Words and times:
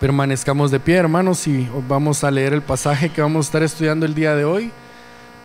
Permanezcamos 0.00 0.72
de 0.72 0.80
pie, 0.80 0.96
hermanos, 0.96 1.46
y 1.46 1.68
vamos 1.88 2.24
a 2.24 2.30
leer 2.30 2.52
el 2.52 2.62
pasaje 2.62 3.10
que 3.10 3.22
vamos 3.22 3.46
a 3.46 3.48
estar 3.48 3.62
estudiando 3.62 4.04
el 4.04 4.14
día 4.14 4.34
de 4.34 4.44
hoy. 4.44 4.72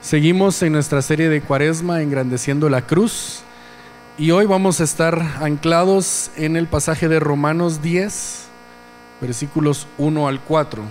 Seguimos 0.01 0.61
en 0.64 0.74
nuestra 0.74 1.03
serie 1.03 1.29
de 1.29 1.42
Cuaresma, 1.42 2.01
engrandeciendo 2.01 2.67
la 2.67 2.82
cruz, 2.82 3.42
y 4.17 4.32
hoy 4.32 4.48
vamos 4.48 4.82
a 4.82 4.85
estar 4.85 5.22
anclados 5.40 6.32
en 6.35 6.58
el 6.58 6.66
pasaje 6.66 7.08
de 7.08 7.20
Romanos 7.20 7.83
10, 7.83 8.48
versículos 9.21 9.88
1 10.00 10.27
al 10.27 10.41
4. 10.41 10.84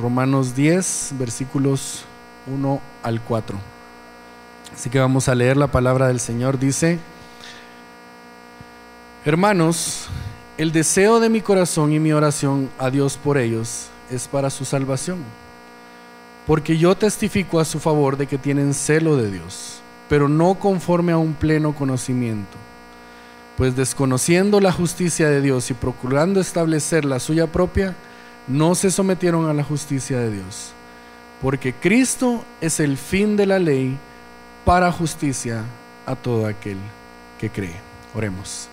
Romanos 0.00 0.54
10, 0.54 1.14
versículos 1.18 2.04
1 2.46 2.80
al 3.02 3.20
4. 3.20 3.58
Así 4.72 4.90
que 4.90 5.00
vamos 5.00 5.28
a 5.28 5.34
leer 5.34 5.56
la 5.56 5.66
palabra 5.66 6.06
del 6.06 6.20
Señor. 6.20 6.60
Dice, 6.60 7.00
hermanos, 9.24 10.08
el 10.58 10.72
deseo 10.72 11.20
de 11.20 11.28
mi 11.28 11.40
corazón 11.40 11.92
y 11.92 12.00
mi 12.00 12.12
oración 12.12 12.68
a 12.78 12.90
Dios 12.90 13.16
por 13.16 13.38
ellos 13.38 13.86
es 14.10 14.26
para 14.26 14.50
su 14.50 14.64
salvación. 14.64 15.18
Porque 16.48 16.76
yo 16.76 16.96
testifico 16.96 17.60
a 17.60 17.64
su 17.64 17.78
favor 17.78 18.16
de 18.16 18.26
que 18.26 18.38
tienen 18.38 18.74
celo 18.74 19.16
de 19.16 19.30
Dios, 19.30 19.80
pero 20.08 20.28
no 20.28 20.56
conforme 20.56 21.12
a 21.12 21.16
un 21.16 21.34
pleno 21.34 21.76
conocimiento. 21.76 22.56
Pues 23.56 23.76
desconociendo 23.76 24.60
la 24.60 24.72
justicia 24.72 25.28
de 25.28 25.40
Dios 25.40 25.70
y 25.70 25.74
procurando 25.74 26.40
establecer 26.40 27.04
la 27.04 27.20
suya 27.20 27.46
propia, 27.46 27.94
no 28.48 28.74
se 28.74 28.90
sometieron 28.90 29.48
a 29.48 29.54
la 29.54 29.62
justicia 29.62 30.18
de 30.18 30.32
Dios. 30.32 30.72
Porque 31.40 31.72
Cristo 31.72 32.44
es 32.60 32.80
el 32.80 32.96
fin 32.96 33.36
de 33.36 33.46
la 33.46 33.60
ley 33.60 33.96
para 34.64 34.90
justicia 34.90 35.62
a 36.04 36.16
todo 36.16 36.46
aquel 36.46 36.78
que 37.38 37.48
cree. 37.48 37.76
Oremos. 38.12 38.68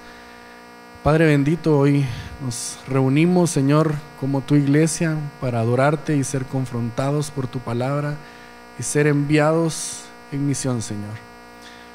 Padre 1.06 1.28
bendito, 1.28 1.78
hoy 1.78 2.04
nos 2.44 2.80
reunimos, 2.88 3.52
Señor, 3.52 3.94
como 4.20 4.42
tu 4.42 4.56
iglesia, 4.56 5.16
para 5.40 5.60
adorarte 5.60 6.18
y 6.18 6.24
ser 6.24 6.46
confrontados 6.46 7.30
por 7.30 7.46
tu 7.46 7.60
palabra 7.60 8.16
y 8.80 8.82
ser 8.82 9.06
enviados 9.06 10.06
en 10.32 10.48
misión, 10.48 10.82
Señor. 10.82 11.14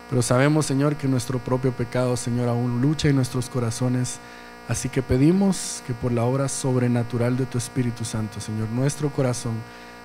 Pero 0.09 0.23
sabemos, 0.23 0.67
Señor, 0.67 0.95
que 0.95 1.09
nuestro 1.09 1.41
propio 1.41 1.73
pecado, 1.73 2.17
Señor, 2.17 2.49
aún 2.49 2.81
lucha 2.81 3.09
en 3.09 3.17
nuestros 3.17 3.49
corazones. 3.49 4.21
Así 4.69 4.89
que 4.89 5.03
pedimos 5.03 5.83
que 5.89 5.93
por 5.93 6.13
la 6.13 6.23
obra 6.23 6.49
sobrenatural 6.49 7.37
de 7.37 7.47
tu 7.47 7.59
Espíritu 7.59 8.05
Santo, 8.05 8.41
Señor, 8.41 8.69
nuestro 8.69 9.11
corazón 9.11 9.55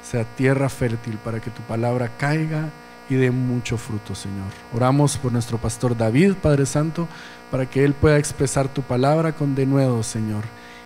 sea 0.02 0.23
tierra 0.23 0.67
fértil 0.67 1.19
para 1.23 1.40
que 1.40 1.52
tu 1.52 1.62
palabra 1.62 2.09
caiga 2.17 2.69
y 3.09 3.16
dé 3.16 3.31
mucho 3.31 3.78
fruto, 3.78 4.16
Señor. 4.16 4.52
Oramos 4.73 5.17
por 5.17 5.31
nuestro 5.31 5.58
pastor 5.58 5.95
David, 5.95 6.34
Padre 6.42 6.66
Santo 6.66 7.08
para 7.52 7.66
que 7.66 7.84
Él 7.84 7.94
pueda 7.94 8.17
expresar 8.17 8.67
tu 8.67 8.81
palabra 8.81 9.34
con 9.34 9.56
denuedo, 9.56 10.03
Señor. 10.03 10.44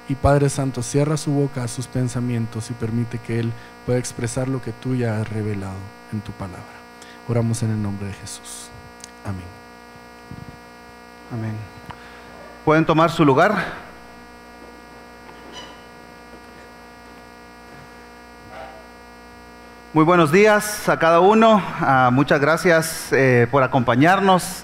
Y 0.08 0.16
Padre 0.16 0.50
Santo, 0.50 0.82
cierra 0.82 1.18
su 1.18 1.32
boca 1.32 1.64
a 1.64 1.68
sus 1.68 1.88
pensamientos 1.88 2.70
y 2.70 2.74
permite 2.74 3.20
que 3.20 3.40
Él 3.40 3.52
pueda 3.86 4.00
expresar 4.00 4.48
lo 4.48 4.62
que 4.62 4.72
tú 4.72 4.96
ya 4.96 5.20
has 5.20 5.30
revelado 5.30 5.78
en 6.12 6.22
tu 6.22 6.32
palabra. 6.32 6.64
Oramos 7.28 7.64
en 7.64 7.72
el 7.72 7.82
nombre 7.82 8.08
de 8.08 8.14
Jesús. 8.14 8.70
Amén. 9.26 9.46
Amén. 11.32 11.54
¿Pueden 12.66 12.86
tomar 12.86 13.12
su 13.12 13.24
lugar? 13.24 13.89
Muy 19.92 20.06
buenos 20.06 20.32
días 20.32 20.88
a 20.88 21.00
cada 21.00 21.20
uno. 21.20 21.64
Ah, 21.82 22.12
muchas 22.14 22.40
gracias 22.40 23.08
eh, 23.12 23.48
por 23.50 23.64
acompañarnos 23.64 24.64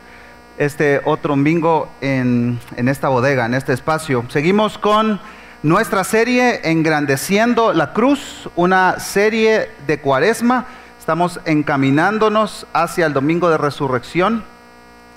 este 0.60 1.02
otro 1.04 1.32
domingo 1.32 1.90
en, 2.00 2.60
esta 2.76 3.10
bodega, 3.10 3.48
en 3.48 3.56
este 3.56 3.74
espacio. 3.74 4.24
Seguimos 4.30 4.78
con 4.78 5.20
nuestra 5.64 6.04
serie 6.04 6.70
Engrandeciendo 6.70 7.74
la 7.74 7.92
Cruz, 7.92 8.52
una 8.56 9.00
serie 9.00 9.72
de 9.88 10.00
cuaresma. 10.00 10.66
Estamos 11.00 11.40
encaminándonos 11.46 12.68
hacia 12.72 13.08
el 13.08 13.14
domingo 13.14 13.50
de 13.50 13.58
resurrección, 13.58 14.44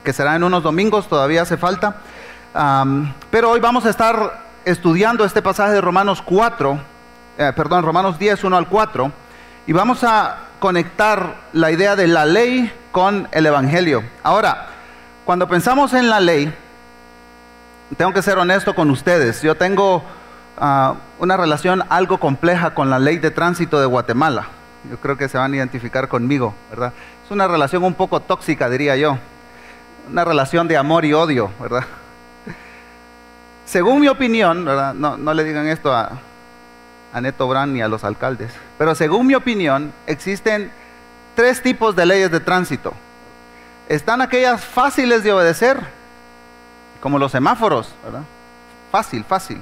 que 0.05 0.15
será 0.15 0.37
en 0.37 0.43
unos 0.43 0.63
domingos, 0.63 1.07
todavía 1.07 1.43
hace 1.43 1.59
falta. 1.59 1.97
pero 3.31 3.51
hoy 3.51 3.61
vamos 3.61 3.85
a 3.85 3.91
estar 3.91 4.41
estudiando 4.65 5.27
este 5.27 5.43
pasaje 5.43 5.73
de 5.73 5.83
Romanos 5.83 6.23
4, 6.23 6.79
eh, 7.37 7.53
perdón, 7.55 7.85
Romanos 7.85 8.19
10, 8.19 8.43
1 8.45 8.57
al 8.57 8.69
4, 8.69 9.28
y 9.69 9.73
vamos 9.75 10.03
a 10.03 10.39
conectar 10.61 11.37
la 11.53 11.71
idea 11.71 11.95
de 11.95 12.07
la 12.07 12.25
ley 12.25 12.73
con 12.91 13.29
el 13.33 13.45
Evangelio. 13.45 14.03
Ahora, 14.23 14.69
cuando 15.27 15.47
pensamos 15.47 15.93
en 15.93 16.09
la 16.09 16.21
ley, 16.21 16.51
tengo 17.99 18.15
que 18.15 18.23
ser 18.23 18.39
honesto 18.39 18.75
con 18.75 18.91
ustedes. 18.91 19.43
Yo 19.43 19.57
tengo 19.57 20.03
ah, 20.57 20.95
una 21.19 21.37
relación 21.37 21.85
algo 21.91 22.19
compleja 22.19 22.73
con 22.73 22.89
la 22.89 22.99
ley 22.99 23.19
de 23.19 23.31
tránsito 23.31 23.79
de 23.79 23.85
Guatemala. 23.85 24.47
Yo 24.89 24.97
creo 25.01 25.19
que 25.19 25.29
se 25.29 25.37
van 25.37 25.53
a 25.53 25.57
identificar 25.57 26.09
conmigo, 26.09 26.55
¿verdad? 26.71 26.95
Es 27.27 27.31
una 27.31 27.47
relación 27.47 27.85
un 27.85 27.93
poco 27.93 28.21
tóxica, 28.21 28.71
diría 28.71 28.97
yo. 28.97 29.19
Una 30.11 30.25
relación 30.25 30.67
de 30.67 30.79
amor 30.79 31.05
y 31.05 31.13
odio, 31.13 31.51
¿verdad? 31.61 31.85
Según 33.67 34.01
mi 34.01 34.09
opinión, 34.09 34.65
¿verdad? 34.65 34.95
No, 34.95 35.35
le 35.35 35.45
digan 35.45 35.69
esto 35.69 35.95
a, 35.95 36.13
a 37.13 37.21
Neto 37.21 37.49
Brand 37.49 37.73
ni 37.73 37.83
a 37.83 37.89
los 37.89 38.05
alcaldes, 38.05 38.53
pero 38.77 38.95
según 38.95 39.27
mi 39.27 39.35
opinión, 39.35 39.93
existen 40.07 40.71
tres 41.35 41.63
tipos 41.63 41.95
de 41.97 42.07
leyes 42.07 42.31
de 42.31 42.41
tránsito. 42.41 42.95
Están 43.89 44.21
aquellas 44.21 44.65
fáciles 44.65 45.23
de 45.23 45.33
obedecer, 45.33 45.79
como 47.01 47.19
los 47.19 47.33
semáforos, 47.33 47.95
¿verdad? 48.05 48.23
Fácil, 48.91 49.25
fácil. 49.25 49.61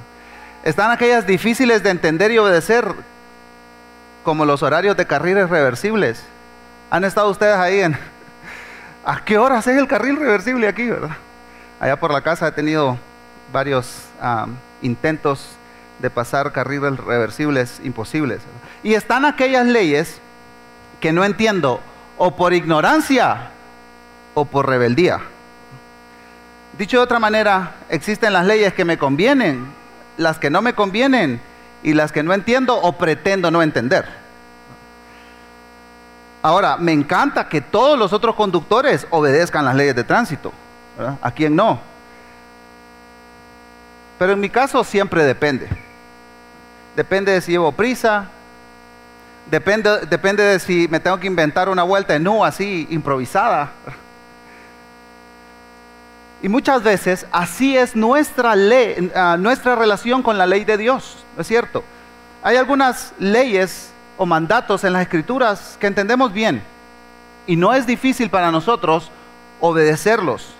Están 0.65 0.91
aquellas 0.91 1.27
difíciles 1.27 1.83
de 1.83 1.91
entender 1.91 2.33
y 2.33 2.39
obedecer, 2.39 2.93
como 4.25 4.45
los 4.45 4.63
horarios 4.63 4.97
de 4.97 5.07
carriles 5.07 5.49
reversibles. 5.49 6.23
¿Han 6.91 7.05
estado 7.05 7.31
ustedes 7.31 7.57
ahí 7.57 7.81
en... 7.81 7.97
¿A 9.05 9.25
qué 9.25 9.39
horas 9.39 9.67
es 9.69 9.79
el 9.79 9.87
carril 9.87 10.17
reversible 10.17 10.67
aquí, 10.67 10.89
verdad? 10.89 11.17
Allá 11.79 12.01
por 12.01 12.13
la 12.13 12.23
casa 12.23 12.49
he 12.49 12.53
tenido 12.53 12.99
varios 13.53 14.09
intentos 14.83 15.56
de 15.99 16.11
pasar 16.11 16.53
carriles 16.53 16.99
reversibles 16.99 17.81
imposibles. 17.83 18.41
Y 18.83 18.95
están 18.95 19.25
aquellas 19.25 19.67
leyes 19.67 20.21
que 21.01 21.13
no 21.13 21.25
entiendo, 21.25 21.81
o 22.19 22.37
por 22.37 22.53
ignorancia 22.55 23.51
o 24.35 24.45
por 24.45 24.67
rebeldía. 24.67 25.21
Dicho 26.79 26.99
de 26.99 27.05
otra 27.05 27.19
manera, 27.19 27.77
existen 27.89 28.33
las 28.33 28.47
leyes 28.47 28.75
que 28.75 28.85
me 28.85 28.99
convienen, 28.99 29.67
las 30.17 30.39
que 30.39 30.51
no 30.51 30.63
me 30.63 30.75
convienen 30.75 31.41
y 31.83 31.95
las 31.95 32.13
que 32.13 32.23
no 32.23 32.35
entiendo 32.35 32.77
o 32.77 32.93
pretendo 32.93 33.51
no 33.51 33.63
entender. 33.63 34.07
Ahora, 36.43 36.77
me 36.77 36.93
encanta 36.93 37.49
que 37.49 37.61
todos 37.61 37.99
los 37.99 38.13
otros 38.13 38.35
conductores 38.35 39.07
obedezcan 39.11 39.65
las 39.65 39.75
leyes 39.75 39.97
de 39.97 40.05
tránsito. 40.05 40.53
¿A 41.21 41.31
quién 41.31 41.57
no? 41.57 41.81
Pero 44.19 44.33
en 44.33 44.41
mi 44.41 44.49
caso 44.49 44.85
siempre 44.85 45.25
depende. 45.25 45.69
Depende 46.97 47.31
de 47.33 47.43
si 47.43 47.53
llevo 47.53 47.73
prisa, 47.73 48.27
depende, 49.51 50.07
depende 50.07 50.43
de 50.43 50.59
si 50.59 50.89
me 50.89 50.99
tengo 50.99 51.21
que 51.21 51.27
inventar 51.27 51.69
una 51.69 51.83
vuelta 51.83 52.15
en 52.15 52.27
U 52.27 52.43
así 52.43 52.87
improvisada. 52.91 53.71
Y 56.43 56.49
muchas 56.49 56.83
veces 56.83 57.27
así 57.33 57.77
es 57.77 57.95
nuestra, 57.95 58.57
ley, 58.57 59.13
ah, 59.15 59.37
nuestra 59.39 59.75
relación 59.75 60.23
con 60.23 60.39
la 60.39 60.47
ley 60.47 60.65
de 60.65 60.79
Dios, 60.79 61.25
¿no 61.35 61.43
es 61.43 61.47
cierto? 61.47 61.85
Hay 62.43 62.57
algunas 62.57 63.13
leyes 63.19 63.91
o 64.17 64.25
mandatos 64.25 64.83
en 64.85 64.95
las 64.95 65.03
escrituras 65.03 65.77
que 65.79 65.87
entendemos 65.87 66.33
bien 66.33 66.63
y 67.47 67.57
no 67.57 67.75
es 67.75 67.87
difícil 67.87 68.31
para 68.31 68.51
nosotros 68.51 69.11
obedecerlos. 69.61 70.55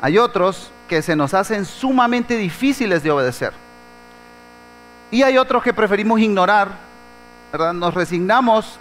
Hay 0.00 0.18
otros 0.18 0.72
que 0.88 1.02
se 1.02 1.14
nos 1.14 1.34
hacen 1.34 1.64
sumamente 1.64 2.36
difíciles 2.36 3.02
de 3.02 3.10
obedecer. 3.10 3.52
Y 5.10 5.22
hay 5.22 5.38
otros 5.38 5.62
que 5.62 5.72
preferimos 5.72 6.20
ignorar, 6.20 6.70
¿verdad? 7.52 7.72
Nos 7.72 7.94
resignamos 7.94 8.78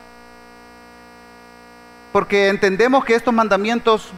porque 2.11 2.47
entendemos 2.47 3.05
que 3.05 3.15
estos 3.15 3.33
mandamientos 3.33 4.09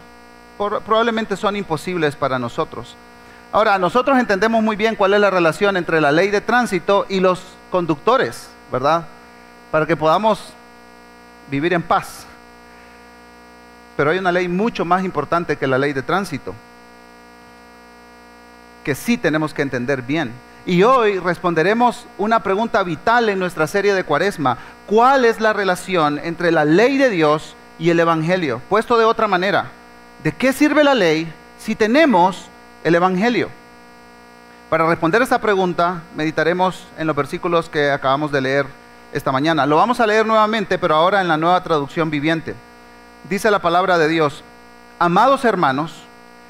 probablemente 0.57 1.35
son 1.35 1.56
imposibles 1.56 2.15
para 2.15 2.39
nosotros. 2.39 2.95
Ahora, 3.51 3.77
nosotros 3.79 4.17
entendemos 4.19 4.61
muy 4.61 4.75
bien 4.75 4.95
cuál 4.95 5.13
es 5.13 5.19
la 5.19 5.29
relación 5.29 5.75
entre 5.75 6.00
la 6.00 6.11
ley 6.11 6.29
de 6.29 6.41
tránsito 6.41 7.06
y 7.09 7.19
los 7.19 7.41
conductores, 7.71 8.50
¿verdad? 8.71 9.05
Para 9.71 9.85
que 9.85 9.97
podamos 9.97 10.53
vivir 11.50 11.73
en 11.73 11.81
paz. 11.81 12.25
Pero 13.97 14.12
hay 14.12 14.19
una 14.19 14.31
ley 14.31 14.47
mucho 14.47 14.85
más 14.85 15.03
importante 15.03 15.57
que 15.57 15.67
la 15.67 15.77
ley 15.77 15.94
de 15.94 16.03
tránsito, 16.03 16.53
que 18.83 18.95
sí 18.95 19.17
tenemos 19.17 19.53
que 19.53 19.62
entender 19.62 20.01
bien. 20.01 20.31
Y 20.65 20.83
hoy 20.83 21.19
responderemos 21.19 22.06
una 22.17 22.44
pregunta 22.44 22.83
vital 22.83 23.29
en 23.29 23.39
nuestra 23.39 23.65
serie 23.65 23.94
de 23.94 24.03
Cuaresma. 24.03 24.57
¿Cuál 24.85 25.25
es 25.25 25.39
la 25.39 25.53
relación 25.53 26.19
entre 26.19 26.51
la 26.51 26.65
ley 26.65 26.97
de 26.97 27.09
Dios 27.09 27.56
y 27.79 27.89
el 27.89 28.00
Evangelio? 28.00 28.61
Puesto 28.69 28.97
de 28.97 29.06
otra 29.06 29.27
manera, 29.27 29.71
¿de 30.23 30.31
qué 30.33 30.51
sirve 30.51 30.83
la 30.83 30.94
ley 30.94 31.31
si 31.57 31.75
tenemos 31.75 32.50
el 32.83 32.95
Evangelio? 32.95 33.50
Para 34.69 34.88
responder 34.88 35.21
esta 35.21 35.39
pregunta, 35.39 36.03
meditaremos 36.15 36.88
en 36.97 37.07
los 37.07 37.15
versículos 37.15 37.69
que 37.69 37.89
acabamos 37.89 38.31
de 38.31 38.41
leer 38.41 38.65
esta 39.13 39.31
mañana. 39.31 39.65
Lo 39.65 39.77
vamos 39.77 40.00
a 40.00 40.05
leer 40.05 40.25
nuevamente, 40.25 40.77
pero 40.77 40.95
ahora 40.95 41.21
en 41.21 41.27
la 41.27 41.38
nueva 41.38 41.63
traducción 41.63 42.12
viviente. 42.12 42.53
Dice 43.27 43.50
la 43.50 43.59
palabra 43.59 43.97
de 43.97 44.07
Dios, 44.07 44.44
amados 45.00 45.45
hermanos, 45.45 46.03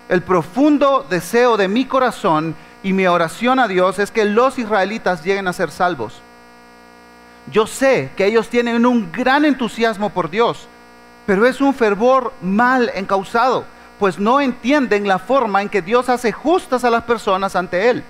el 0.09 0.23
profundo 0.23 1.05
deseo 1.09 1.55
de 1.55 1.67
mi 1.67 1.85
corazón 1.85 2.55
y 2.83 2.93
mi 2.93 3.07
oración 3.07 3.59
a 3.59 3.67
Dios 3.67 3.99
es 3.99 4.11
que 4.11 4.25
los 4.25 4.57
israelitas 4.57 5.23
lleguen 5.23 5.47
a 5.47 5.53
ser 5.53 5.71
salvos. 5.71 6.21
Yo 7.51 7.67
sé 7.67 8.11
que 8.15 8.25
ellos 8.25 8.49
tienen 8.49 8.85
un 8.85 9.11
gran 9.11 9.43
entusiasmo 9.43 10.11
por 10.11 10.29
Dios, 10.29 10.67
pero 11.25 11.45
es 11.45 11.61
un 11.61 11.73
fervor 11.73 12.33
mal 12.41 12.91
encausado, 12.95 13.65
pues 13.97 14.19
no 14.19 14.39
entienden 14.39 15.07
la 15.07 15.19
forma 15.19 15.61
en 15.61 15.69
que 15.69 15.81
Dios 15.81 16.09
hace 16.09 16.31
justas 16.31 16.83
a 16.83 16.89
las 16.89 17.03
personas 17.03 17.55
ante 17.55 17.89
Él. 17.89 18.03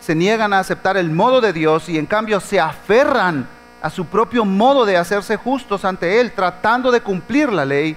Se 0.00 0.14
niegan 0.14 0.52
a 0.52 0.58
aceptar 0.58 0.96
el 0.96 1.10
modo 1.10 1.40
de 1.40 1.52
Dios 1.52 1.88
y 1.88 1.98
en 1.98 2.06
cambio 2.06 2.40
se 2.40 2.60
aferran 2.60 3.48
a 3.80 3.90
su 3.90 4.06
propio 4.06 4.44
modo 4.44 4.84
de 4.84 4.96
hacerse 4.96 5.36
justos 5.36 5.84
ante 5.84 6.20
Él, 6.20 6.32
tratando 6.32 6.90
de 6.90 7.00
cumplir 7.00 7.52
la 7.52 7.64
ley. 7.64 7.96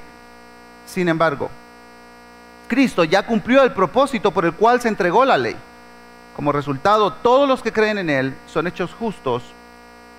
Sin 0.86 1.09
embargo, 1.09 1.50
Cristo 2.68 3.04
ya 3.04 3.25
cumplió 3.25 3.63
el 3.63 3.74
propósito 3.74 4.31
por 4.31 4.45
el 4.45 4.54
cual 4.54 4.80
se 4.80 4.89
entregó 4.89 5.25
la 5.25 5.38
ley. 5.38 5.56
Como 6.38 6.51
resultado, 6.51 7.12
todos 7.13 7.50
los 7.50 7.63
que 7.63 7.74
creen 7.74 7.98
en 7.98 8.12
Él 8.12 8.38
son 8.45 8.68
hechos 8.68 8.94
justos 8.94 9.42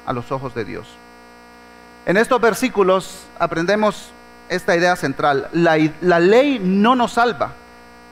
a 0.04 0.12
los 0.12 0.32
ojos 0.32 0.52
de 0.52 0.64
Dios. 0.64 0.88
En 2.06 2.16
estos 2.16 2.40
versículos 2.40 3.28
aprendemos 3.38 4.10
esta 4.48 4.74
idea 4.74 4.96
central. 4.96 5.48
La, 5.52 5.76
ley 6.18 6.58
no 6.60 6.96
nos 6.96 7.12
salva, 7.12 7.52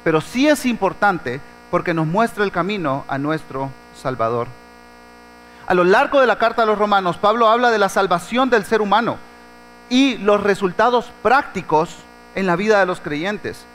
pero 0.05 0.21
sí 0.21 0.47
es 0.47 0.67
importante 0.67 1.41
porque 1.73 1.95
nos 1.95 2.07
muestra 2.07 2.45
el 2.45 2.53
camino 2.53 3.05
a 3.09 3.19
nuestro 3.19 3.71
Salvador. 4.01 4.47
A 5.67 5.75
lo 5.75 5.83
largo 5.83 6.21
de 6.21 6.29
la 6.29 6.39
carta 6.39 6.63
a 6.63 6.67
los 6.67 6.79
romanos, 6.79 7.17
Pablo 7.17 7.49
habla 7.49 7.73
de 7.73 7.79
la 7.79 7.89
salvación 7.89 8.51
del 8.51 8.65
ser 8.65 8.83
humano 8.83 9.17
y 9.91 10.17
los 10.19 10.41
resultados 10.45 11.11
prácticos 11.25 11.91
en 12.37 12.47
la 12.47 12.55
vida 12.55 12.79
de 12.79 12.87
los 12.87 13.01
creyentes. 13.01 13.67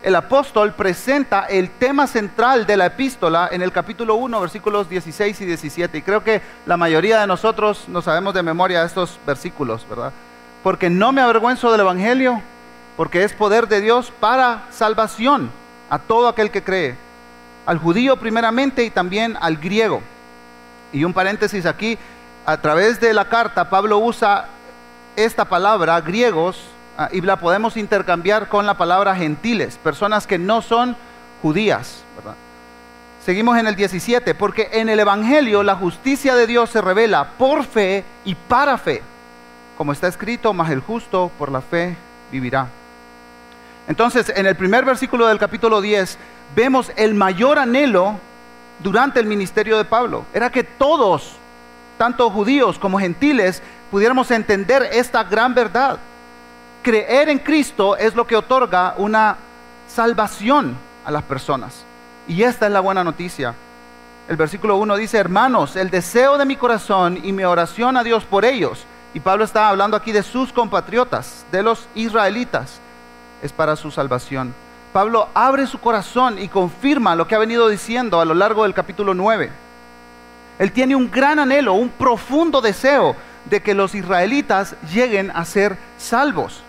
El 0.00 0.14
apóstol 0.14 0.74
presenta 0.74 1.46
el 1.46 1.70
tema 1.70 2.06
central 2.06 2.66
de 2.66 2.76
la 2.76 2.86
epístola 2.86 3.48
en 3.50 3.62
el 3.62 3.72
capítulo 3.72 4.14
1, 4.14 4.40
versículos 4.40 4.88
16 4.88 5.40
y 5.40 5.44
17. 5.44 5.98
Y 5.98 6.02
creo 6.02 6.22
que 6.22 6.40
la 6.66 6.76
mayoría 6.76 7.20
de 7.20 7.26
nosotros 7.26 7.86
no 7.88 8.00
sabemos 8.00 8.32
de 8.32 8.44
memoria 8.44 8.84
estos 8.84 9.18
versículos, 9.26 9.84
¿verdad? 9.90 10.12
Porque 10.62 10.88
no 10.88 11.10
me 11.10 11.20
avergüenzo 11.20 11.72
del 11.72 11.80
Evangelio, 11.80 12.40
porque 12.96 13.24
es 13.24 13.32
poder 13.32 13.66
de 13.66 13.80
Dios 13.80 14.12
para 14.20 14.66
salvación 14.70 15.50
a 15.90 15.98
todo 15.98 16.28
aquel 16.28 16.52
que 16.52 16.62
cree, 16.62 16.96
al 17.66 17.78
judío 17.78 18.18
primeramente 18.18 18.84
y 18.84 18.90
también 18.90 19.36
al 19.40 19.56
griego. 19.56 20.00
Y 20.92 21.02
un 21.02 21.12
paréntesis 21.12 21.66
aquí, 21.66 21.98
a 22.46 22.56
través 22.58 23.00
de 23.00 23.12
la 23.12 23.28
carta 23.28 23.68
Pablo 23.68 23.98
usa 23.98 24.46
esta 25.16 25.44
palabra, 25.46 26.00
griegos, 26.00 26.56
y 27.12 27.20
la 27.20 27.38
podemos 27.38 27.76
intercambiar 27.76 28.48
con 28.48 28.66
la 28.66 28.76
palabra 28.76 29.14
gentiles, 29.14 29.78
personas 29.78 30.26
que 30.26 30.38
no 30.38 30.62
son 30.62 30.96
judías. 31.42 32.04
Seguimos 33.24 33.58
en 33.58 33.66
el 33.66 33.76
17, 33.76 34.34
porque 34.34 34.68
en 34.72 34.88
el 34.88 35.00
Evangelio 35.00 35.62
la 35.62 35.76
justicia 35.76 36.34
de 36.34 36.46
Dios 36.46 36.70
se 36.70 36.80
revela 36.80 37.32
por 37.36 37.64
fe 37.64 38.04
y 38.24 38.34
para 38.34 38.78
fe. 38.78 39.02
Como 39.76 39.92
está 39.92 40.08
escrito, 40.08 40.52
más 40.52 40.70
el 40.70 40.80
justo 40.80 41.30
por 41.38 41.52
la 41.52 41.60
fe 41.60 41.96
vivirá. 42.32 42.68
Entonces, 43.86 44.32
en 44.34 44.46
el 44.46 44.56
primer 44.56 44.84
versículo 44.84 45.26
del 45.26 45.38
capítulo 45.38 45.80
10, 45.80 46.18
vemos 46.56 46.90
el 46.96 47.14
mayor 47.14 47.58
anhelo 47.58 48.18
durante 48.80 49.20
el 49.20 49.26
ministerio 49.26 49.76
de 49.78 49.84
Pablo. 49.84 50.24
Era 50.32 50.50
que 50.50 50.64
todos, 50.64 51.36
tanto 51.96 52.30
judíos 52.30 52.78
como 52.78 52.98
gentiles, 52.98 53.62
pudiéramos 53.90 54.30
entender 54.30 54.88
esta 54.92 55.24
gran 55.24 55.54
verdad. 55.54 55.98
Creer 56.82 57.28
en 57.28 57.38
Cristo 57.38 57.96
es 57.96 58.14
lo 58.14 58.26
que 58.26 58.36
otorga 58.36 58.94
una 58.96 59.36
salvación 59.88 60.76
a 61.04 61.10
las 61.10 61.22
personas. 61.22 61.84
Y 62.26 62.42
esta 62.42 62.66
es 62.66 62.72
la 62.72 62.80
buena 62.80 63.02
noticia. 63.04 63.54
El 64.28 64.36
versículo 64.36 64.76
1 64.76 64.96
dice, 64.96 65.16
hermanos, 65.18 65.76
el 65.76 65.90
deseo 65.90 66.36
de 66.36 66.44
mi 66.44 66.56
corazón 66.56 67.18
y 67.22 67.32
mi 67.32 67.44
oración 67.44 67.96
a 67.96 68.04
Dios 68.04 68.24
por 68.24 68.44
ellos. 68.44 68.84
Y 69.14 69.20
Pablo 69.20 69.44
está 69.44 69.70
hablando 69.70 69.96
aquí 69.96 70.12
de 70.12 70.22
sus 70.22 70.52
compatriotas, 70.52 71.46
de 71.50 71.62
los 71.62 71.88
israelitas, 71.94 72.80
es 73.42 73.52
para 73.52 73.74
su 73.76 73.90
salvación. 73.90 74.54
Pablo 74.92 75.28
abre 75.34 75.66
su 75.66 75.78
corazón 75.78 76.38
y 76.38 76.48
confirma 76.48 77.16
lo 77.16 77.26
que 77.26 77.34
ha 77.34 77.38
venido 77.38 77.68
diciendo 77.68 78.20
a 78.20 78.24
lo 78.24 78.34
largo 78.34 78.64
del 78.64 78.74
capítulo 78.74 79.14
9. 79.14 79.50
Él 80.58 80.72
tiene 80.72 80.94
un 80.96 81.10
gran 81.10 81.38
anhelo, 81.38 81.72
un 81.72 81.88
profundo 81.88 82.60
deseo 82.60 83.16
de 83.46 83.62
que 83.62 83.74
los 83.74 83.94
israelitas 83.94 84.74
lleguen 84.92 85.30
a 85.30 85.44
ser 85.44 85.78
salvos. 85.96 86.62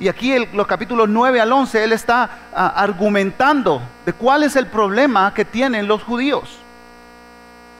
Y 0.00 0.08
aquí 0.08 0.32
en 0.32 0.48
los 0.56 0.66
capítulos 0.66 1.08
9 1.08 1.40
al 1.40 1.52
11 1.52 1.84
él 1.84 1.92
está 1.92 2.28
ah, 2.54 2.72
argumentando 2.76 3.80
de 4.04 4.12
cuál 4.12 4.42
es 4.42 4.56
el 4.56 4.66
problema 4.66 5.32
que 5.34 5.44
tienen 5.44 5.86
los 5.86 6.02
judíos. 6.02 6.58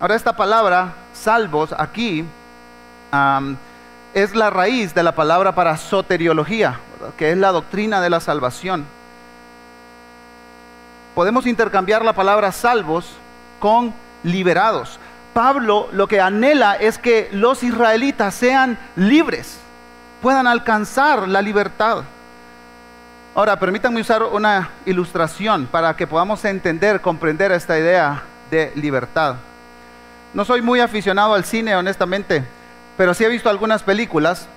Ahora 0.00 0.14
esta 0.14 0.36
palabra, 0.36 0.94
salvos, 1.12 1.74
aquí 1.76 2.24
es 4.12 4.34
la 4.34 4.50
raíz 4.50 4.92
de 4.94 5.02
la 5.02 5.14
palabra 5.14 5.54
para 5.54 5.76
soteriología, 5.76 6.80
que 7.16 7.30
es 7.30 7.38
la 7.38 7.52
doctrina 7.52 8.00
de 8.00 8.10
la 8.10 8.20
salvación 8.20 8.86
podemos 11.14 11.46
intercambiar 11.46 12.04
la 12.04 12.12
palabra 12.12 12.52
salvos 12.52 13.06
con 13.60 13.94
liberados. 14.22 14.98
Pablo 15.32 15.88
lo 15.92 16.06
que 16.06 16.20
anhela 16.20 16.74
es 16.74 16.98
que 16.98 17.28
los 17.32 17.62
israelitas 17.62 18.34
sean 18.34 18.78
libres, 18.96 19.58
puedan 20.24 20.48
alcanzar 20.48 21.28
la 21.28 21.40
libertad. 21.40 22.02
Ahora, 23.36 23.56
permítanme 23.60 24.00
usar 24.00 24.24
una 24.24 24.70
ilustración 24.86 25.66
para 25.66 25.94
que 25.94 26.08
podamos 26.08 26.44
entender, 26.44 27.00
comprender 27.00 27.52
esta 27.52 27.78
idea 27.78 28.24
de 28.50 28.72
libertad. 28.74 29.36
No 30.32 30.44
soy 30.44 30.62
muy 30.62 30.80
aficionado 30.80 31.34
al 31.34 31.44
cine, 31.44 31.76
honestamente, 31.76 32.44
pero 32.96 33.14
sí 33.14 33.22
he 33.22 33.28
visto 33.28 33.48
algunas 33.48 33.84
películas 33.84 34.48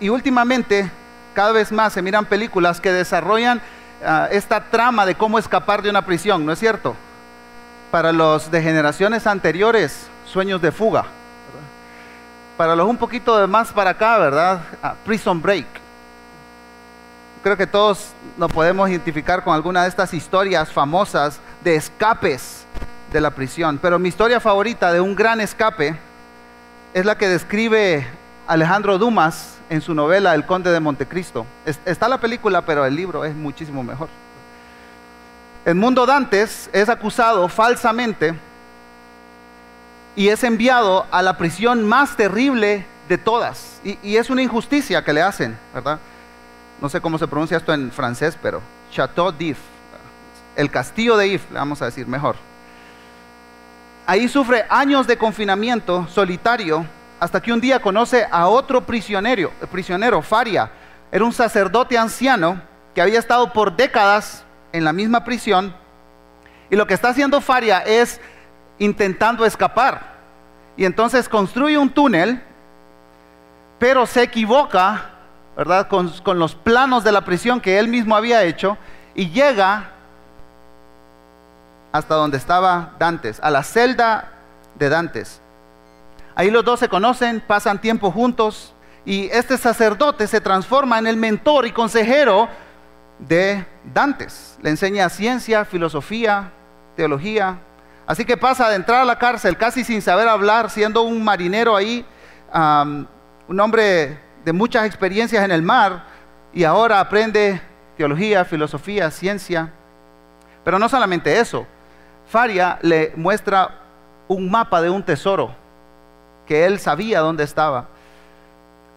y 0.00 0.08
últimamente 0.08 0.90
cada 1.34 1.52
vez 1.52 1.70
más 1.70 1.92
se 1.92 2.00
miran 2.00 2.24
películas 2.24 2.80
que 2.80 2.90
desarrollan 2.90 3.60
Ah, 4.04 4.28
esta 4.30 4.60
trama 4.60 5.04
de 5.06 5.16
cómo 5.16 5.40
escapar 5.40 5.82
de 5.82 5.90
una 5.90 6.02
prisión, 6.02 6.46
¿no 6.46 6.52
es 6.52 6.60
cierto? 6.60 6.94
Para 7.90 8.12
los 8.12 8.48
de 8.50 8.62
generaciones 8.62 9.26
anteriores, 9.26 10.08
sueños 10.24 10.62
de 10.62 10.70
fuga. 10.70 11.06
Para 12.58 12.74
los 12.74 12.88
un 12.88 12.96
poquito 12.96 13.46
más 13.46 13.70
para 13.70 13.90
acá, 13.90 14.18
¿verdad? 14.18 14.60
Ah, 14.82 14.96
prison 15.04 15.40
Break. 15.40 15.64
Creo 17.44 17.56
que 17.56 17.68
todos 17.68 18.08
nos 18.36 18.50
podemos 18.50 18.90
identificar 18.90 19.44
con 19.44 19.54
alguna 19.54 19.84
de 19.84 19.88
estas 19.88 20.12
historias 20.12 20.72
famosas 20.72 21.38
de 21.62 21.76
escapes 21.76 22.66
de 23.12 23.20
la 23.20 23.30
prisión. 23.30 23.78
Pero 23.80 24.00
mi 24.00 24.08
historia 24.08 24.40
favorita 24.40 24.92
de 24.92 25.00
un 25.00 25.14
gran 25.14 25.40
escape 25.40 25.96
es 26.94 27.06
la 27.06 27.16
que 27.16 27.28
describe 27.28 28.04
Alejandro 28.48 28.98
Dumas 28.98 29.58
en 29.70 29.80
su 29.80 29.94
novela 29.94 30.34
El 30.34 30.44
Conde 30.44 30.72
de 30.72 30.80
Montecristo. 30.80 31.46
Está 31.84 32.08
la 32.08 32.18
película, 32.18 32.62
pero 32.62 32.84
el 32.84 32.96
libro 32.96 33.24
es 33.24 33.36
muchísimo 33.36 33.84
mejor. 33.84 34.08
El 35.64 35.76
mundo 35.76 36.06
Dantes 36.06 36.68
es 36.72 36.88
acusado 36.88 37.48
falsamente 37.48 38.34
y 40.18 40.30
es 40.30 40.42
enviado 40.42 41.06
a 41.12 41.22
la 41.22 41.38
prisión 41.38 41.86
más 41.86 42.16
terrible 42.16 42.84
de 43.08 43.18
todas. 43.18 43.80
Y, 43.84 44.16
es 44.16 44.30
una 44.30 44.42
injusticia 44.42 45.04
que 45.04 45.12
le 45.12 45.22
hacen, 45.22 45.56
¿verdad? 45.72 46.00
No 46.82 46.88
sé 46.88 47.00
cómo 47.00 47.18
se 47.18 47.28
pronuncia 47.28 47.56
esto 47.56 47.72
en 47.72 47.92
francés, 47.92 48.36
pero 48.42 48.60
Chateau 48.90 49.30
d'If, 49.30 49.58
el 50.56 50.72
castillo 50.72 51.16
de 51.16 51.28
If, 51.28 51.48
le 51.52 51.58
vamos 51.60 51.80
a 51.82 51.84
decir 51.84 52.08
mejor. 52.08 52.34
Ahí 54.08 54.26
sufre 54.26 54.66
años 54.68 55.06
de 55.06 55.16
confinamiento 55.16 56.08
solitario 56.08 56.84
hasta 57.20 57.40
que 57.40 57.52
un 57.52 57.60
día 57.60 57.80
conoce 57.80 58.26
a 58.28 58.48
otro 58.48 58.84
prisionero, 58.84 59.52
prisionero, 59.70 60.20
Faria. 60.20 60.68
Era 61.12 61.24
un 61.24 61.32
sacerdote 61.32 61.96
anciano 61.96 62.60
que 62.92 63.00
había 63.00 63.20
estado 63.20 63.52
por 63.52 63.76
décadas 63.76 64.44
en 64.72 64.82
la 64.82 64.92
misma 64.92 65.22
prisión. 65.22 65.72
Y 66.70 66.74
lo 66.74 66.88
que 66.88 66.94
está 66.94 67.10
haciendo 67.10 67.40
Faria 67.40 67.78
es 67.78 68.20
intentando 68.78 69.44
escapar. 69.44 70.07
Y 70.78 70.84
entonces 70.84 71.28
construye 71.28 71.76
un 71.76 71.90
túnel, 71.90 72.40
pero 73.80 74.06
se 74.06 74.22
equivoca, 74.22 75.10
¿verdad? 75.56 75.88
Con, 75.88 76.08
con 76.20 76.38
los 76.38 76.54
planos 76.54 77.02
de 77.02 77.10
la 77.10 77.22
prisión 77.24 77.60
que 77.60 77.80
él 77.80 77.88
mismo 77.88 78.14
había 78.14 78.44
hecho 78.44 78.78
y 79.14 79.28
llega 79.28 79.90
hasta 81.90 82.14
donde 82.14 82.36
estaba 82.36 82.92
Dantes, 83.00 83.40
a 83.42 83.50
la 83.50 83.64
celda 83.64 84.28
de 84.76 84.88
Dantes. 84.88 85.40
Ahí 86.36 86.48
los 86.48 86.64
dos 86.64 86.78
se 86.78 86.88
conocen, 86.88 87.40
pasan 87.40 87.80
tiempo 87.80 88.12
juntos 88.12 88.72
y 89.04 89.28
este 89.32 89.58
sacerdote 89.58 90.28
se 90.28 90.40
transforma 90.40 91.00
en 91.00 91.08
el 91.08 91.16
mentor 91.16 91.66
y 91.66 91.72
consejero 91.72 92.48
de 93.18 93.66
Dantes. 93.92 94.56
Le 94.62 94.70
enseña 94.70 95.08
ciencia, 95.08 95.64
filosofía, 95.64 96.52
teología. 96.94 97.58
Así 98.08 98.24
que 98.24 98.38
pasa 98.38 98.70
de 98.70 98.76
entrar 98.76 99.02
a 99.02 99.04
la 99.04 99.18
cárcel 99.18 99.58
casi 99.58 99.84
sin 99.84 100.00
saber 100.00 100.26
hablar, 100.28 100.70
siendo 100.70 101.02
un 101.02 101.22
marinero 101.22 101.76
ahí, 101.76 102.06
un 102.52 103.60
hombre 103.60 104.18
de 104.46 104.52
muchas 104.54 104.86
experiencias 104.86 105.44
en 105.44 105.50
el 105.50 105.60
mar, 105.60 106.04
y 106.54 106.64
ahora 106.64 107.00
aprende 107.00 107.60
teología, 107.98 108.46
filosofía, 108.46 109.10
ciencia. 109.10 109.70
Pero 110.64 110.78
no 110.78 110.88
solamente 110.88 111.38
eso, 111.38 111.66
Faria 112.26 112.78
le 112.80 113.12
muestra 113.14 113.78
un 114.26 114.50
mapa 114.50 114.80
de 114.80 114.88
un 114.88 115.02
tesoro 115.02 115.54
que 116.46 116.64
él 116.64 116.78
sabía 116.78 117.20
dónde 117.20 117.44
estaba. 117.44 117.88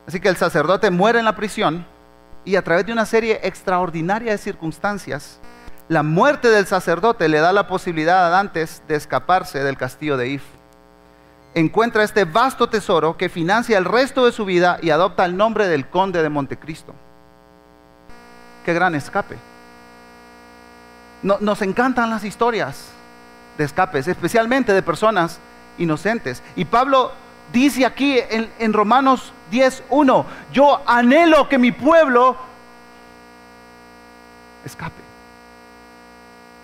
Así 0.08 0.22
que 0.22 0.30
el 0.30 0.38
sacerdote 0.38 0.90
muere 0.90 1.20
en 1.20 1.26
la 1.26 1.36
prisión 1.36 1.86
y 2.46 2.56
a 2.56 2.64
través 2.64 2.86
de 2.86 2.94
una 2.94 3.06
serie 3.06 3.42
extraordinaria 3.44 4.32
de 4.32 4.38
circunstancias, 4.38 5.42
la 5.92 6.04
muerte 6.04 6.48
del 6.48 6.68
sacerdote 6.68 7.28
le 7.28 7.42
da 7.42 7.52
la 7.52 7.68
posibilidad 7.68 8.26
a 8.26 8.30
Dantes 8.30 8.82
de 8.88 8.96
escaparse 8.96 9.62
del 9.62 9.76
castillo 9.76 10.16
de 10.16 10.30
If. 10.30 10.44
Encuentra 11.54 12.06
este 12.06 12.24
vasto 12.24 12.70
tesoro 12.70 13.18
que 13.18 13.28
financia 13.28 13.78
el 13.78 13.84
resto 13.84 14.26
de 14.26 14.32
su 14.32 14.46
vida 14.46 14.80
y 14.82 14.92
adopta 14.92 15.26
el 15.26 15.36
nombre 15.36 15.68
del 15.68 15.90
conde 15.90 16.24
de 16.24 16.30
Montecristo. 16.30 16.94
Qué 18.64 18.74
gran 18.74 18.96
escape. 18.96 19.38
nos 21.24 21.62
encantan 21.62 22.10
las 22.10 22.24
historias 22.24 22.86
de 23.58 23.66
escapes, 23.66 24.08
especialmente 24.08 24.72
de 24.72 24.82
personas 24.82 25.42
inocentes. 25.78 26.42
Y 26.56 26.64
Pablo 26.64 27.12
dice 27.52 27.86
aquí 27.86 28.18
en, 28.18 28.50
en 28.60 28.72
Romanos 28.72 29.34
10.1, 29.52 30.26
yo 30.54 30.82
anhelo 30.88 31.50
que 31.50 31.58
mi 31.58 31.74
pueblo 31.74 32.38
escape. 34.64 35.11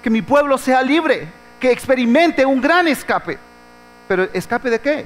Que 0.08 0.12
mi 0.12 0.22
pueblo 0.22 0.58
sea 0.58 0.82
libre, 0.84 1.28
que 1.60 1.70
experimente 1.70 2.46
un 2.46 2.62
gran 2.62 2.88
escape. 2.88 3.38
Pero 4.08 4.24
escape 4.32 4.70
de 4.70 4.80
qué? 4.80 5.06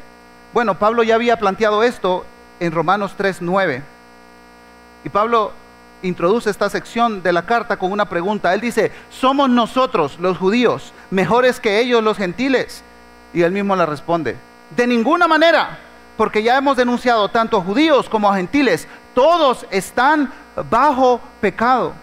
Bueno, 0.54 0.78
Pablo 0.78 1.02
ya 1.02 1.16
había 1.16 1.40
planteado 1.40 1.82
esto 1.82 2.24
en 2.60 2.72
Romanos 2.72 3.16
3.9. 3.18 3.82
Y 5.04 5.10
Pablo 5.10 5.54
introduce 6.04 6.52
esta 6.52 6.70
sección 6.70 7.24
de 7.24 7.34
la 7.34 7.48
carta 7.48 7.78
con 7.78 7.92
una 7.92 8.06
pregunta. 8.06 8.54
Él 8.54 8.62
dice, 8.62 8.92
¿somos 9.10 9.50
nosotros 9.50 10.20
los 10.20 10.38
judíos 10.38 10.94
mejores 11.10 11.60
que 11.60 11.80
ellos 11.80 12.04
los 12.04 12.18
gentiles? 12.18 12.84
Y 13.34 13.42
él 13.42 13.54
mismo 13.54 13.76
le 13.76 13.88
responde, 13.88 14.36
de 14.70 14.86
ninguna 14.86 15.28
manera, 15.28 15.80
porque 16.16 16.44
ya 16.44 16.58
hemos 16.58 16.78
denunciado 16.78 17.28
tanto 17.30 17.58
a 17.58 17.64
judíos 17.64 18.08
como 18.08 18.32
a 18.32 18.36
gentiles, 18.36 18.88
todos 19.16 19.66
están 19.72 20.32
bajo 20.70 21.20
pecado. 21.42 21.94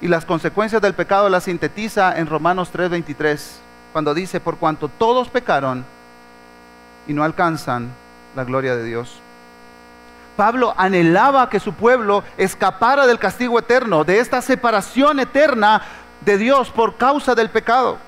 Y 0.00 0.08
las 0.08 0.24
consecuencias 0.24 0.80
del 0.80 0.94
pecado 0.94 1.28
las 1.28 1.44
sintetiza 1.44 2.18
en 2.18 2.26
Romanos 2.26 2.70
3:23, 2.72 3.60
cuando 3.92 4.14
dice, 4.14 4.40
por 4.40 4.56
cuanto 4.56 4.88
todos 4.88 5.28
pecaron 5.28 5.84
y 7.06 7.12
no 7.12 7.24
alcanzan 7.24 7.90
la 8.34 8.44
gloria 8.44 8.76
de 8.76 8.84
Dios. 8.84 9.20
Pablo 10.36 10.72
anhelaba 10.76 11.50
que 11.50 11.60
su 11.60 11.74
pueblo 11.74 12.24
escapara 12.38 13.06
del 13.06 13.18
castigo 13.18 13.58
eterno, 13.58 14.04
de 14.04 14.20
esta 14.20 14.40
separación 14.40 15.20
eterna 15.20 15.82
de 16.22 16.38
Dios 16.38 16.70
por 16.70 16.96
causa 16.96 17.34
del 17.34 17.50
pecado. 17.50 17.98